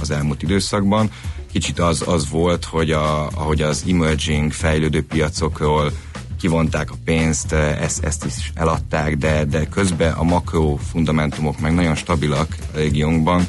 [0.00, 1.10] az elmúlt időszakban.
[1.52, 5.92] Kicsit az, az volt, hogy a, ahogy az emerging, fejlődő piacokról
[6.40, 11.74] kivonták a pénzt, eh, ezt, ezt is eladták, de, de közben a makro fundamentumok meg
[11.74, 13.48] nagyon stabilak a régiónkban,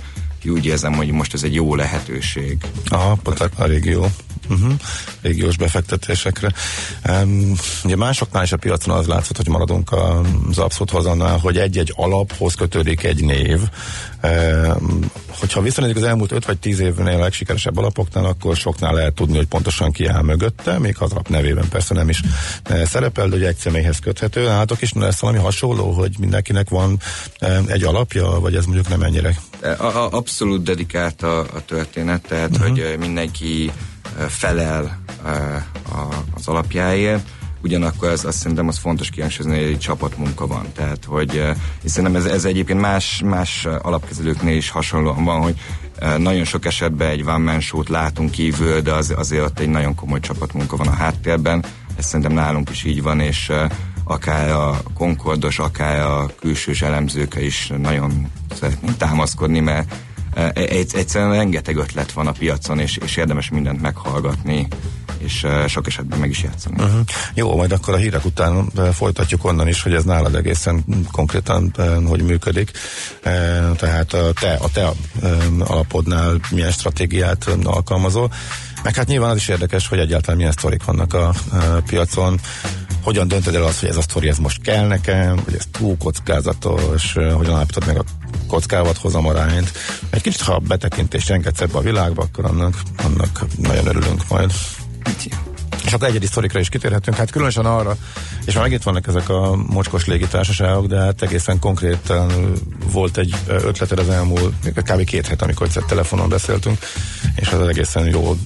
[0.50, 2.58] úgy érzem, hogy most ez egy jó lehetőség.
[2.90, 4.06] Aha, pont a régió.
[4.50, 4.74] Uh-huh.
[5.22, 6.52] régiós befektetésekre.
[7.10, 9.92] Um, ugye másoknál is a piacon az látszott, hogy maradunk
[10.50, 13.60] az abszolút hozannál, hogy egy-egy alaphoz kötődik egy név.
[14.24, 19.14] Um, hogyha visszanézzük az elmúlt 5 vagy 10 évnél a legsikeresebb alapoknál, akkor soknál lehet
[19.14, 22.22] tudni, hogy pontosan ki áll mögötte, még az alap nevében persze nem is
[22.64, 24.44] eh, szerepel, de hogy egy személyhez köthető.
[24.44, 27.00] Látok is lesz valami hasonló, hogy mindenkinek van
[27.42, 32.22] um, egy alapja, vagy ez mondjuk nem ennyire A, a, abszolút dedikált a, a történet,
[32.22, 32.68] tehát uh-huh.
[32.68, 33.72] hogy mindenki
[34.28, 35.00] felel
[35.92, 35.98] a,
[36.36, 37.30] az alapjáért,
[37.62, 40.66] ugyanakkor az, azt szerintem az fontos kihangsúlyozni, hogy egy csapatmunka van.
[40.74, 41.52] Tehát, hogy ö,
[41.84, 45.56] és szerintem ez, ez egyébként más, más alapkezelőknél is hasonlóan van, hogy
[46.00, 47.58] ö, nagyon sok esetben egy one
[47.88, 51.66] látunk kívül, de az, azért ott egy nagyon komoly csapatmunka van a háttérben.
[51.98, 53.52] Ez szerintem nálunk is így van, és
[54.04, 59.98] akár a Concordos, akár a külsős elemzőkre is nagyon szeretnénk támaszkodni, mert eh,
[60.54, 64.68] egyszerűen rengeteg ötlet van a piacon, és, és érdemes mindent meghallgatni,
[65.18, 66.76] és sok esetben meg is játszani.
[66.84, 67.00] Uh-huh.
[67.34, 72.08] Jó, majd akkor a hírek után folytatjuk onnan is, hogy ez nálad egészen konkrétan uh,
[72.08, 72.72] hogy működik.
[73.76, 74.92] Tehát a te, a te
[75.60, 78.32] alapodnál milyen stratégiát alkalmazol.
[78.84, 81.34] Meg hát nyilván az is érdekes, hogy egyáltalán milyen sztorik vannak a,
[81.86, 82.40] piacon.
[83.02, 85.98] Hogyan döntöd el azt, hogy ez a sztori ez most kell nekem, hogy ez túl
[85.98, 88.04] kockázatos, hogyan állapítod meg a
[88.48, 89.72] kockávat hozamarányt.
[90.10, 94.52] Egy kicsit, ha betekintést engedsz ebbe a világba, akkor annak, annak nagyon örülünk majd.
[95.86, 97.98] És akkor egyedi sztorikra is kitérhetünk, hát különösen arra,
[98.46, 102.54] és már megint vannak ezek a mocskos légitársaságok, de hát egészen konkrétan
[102.92, 105.04] volt egy ötleted az elmúlt, kb.
[105.04, 106.78] két hét, amikor egyszer telefonon beszéltünk,
[107.36, 108.38] és az egészen jól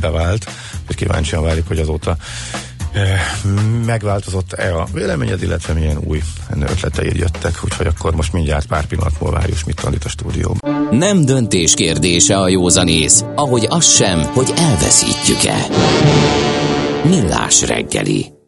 [0.00, 0.50] bevált,
[0.88, 2.16] és kíváncsian várjuk, hogy azóta
[3.86, 6.22] megváltozott-e a véleményed, illetve milyen új
[6.60, 10.88] ötleteid jöttek, úgyhogy akkor most mindjárt pár pillanat múlva várjuk mit tanít a stúdióban.
[10.90, 15.66] Nem döntés kérdése a józanész, ahogy az sem, hogy elveszítjük-e.
[17.04, 18.39] Millás reggeli.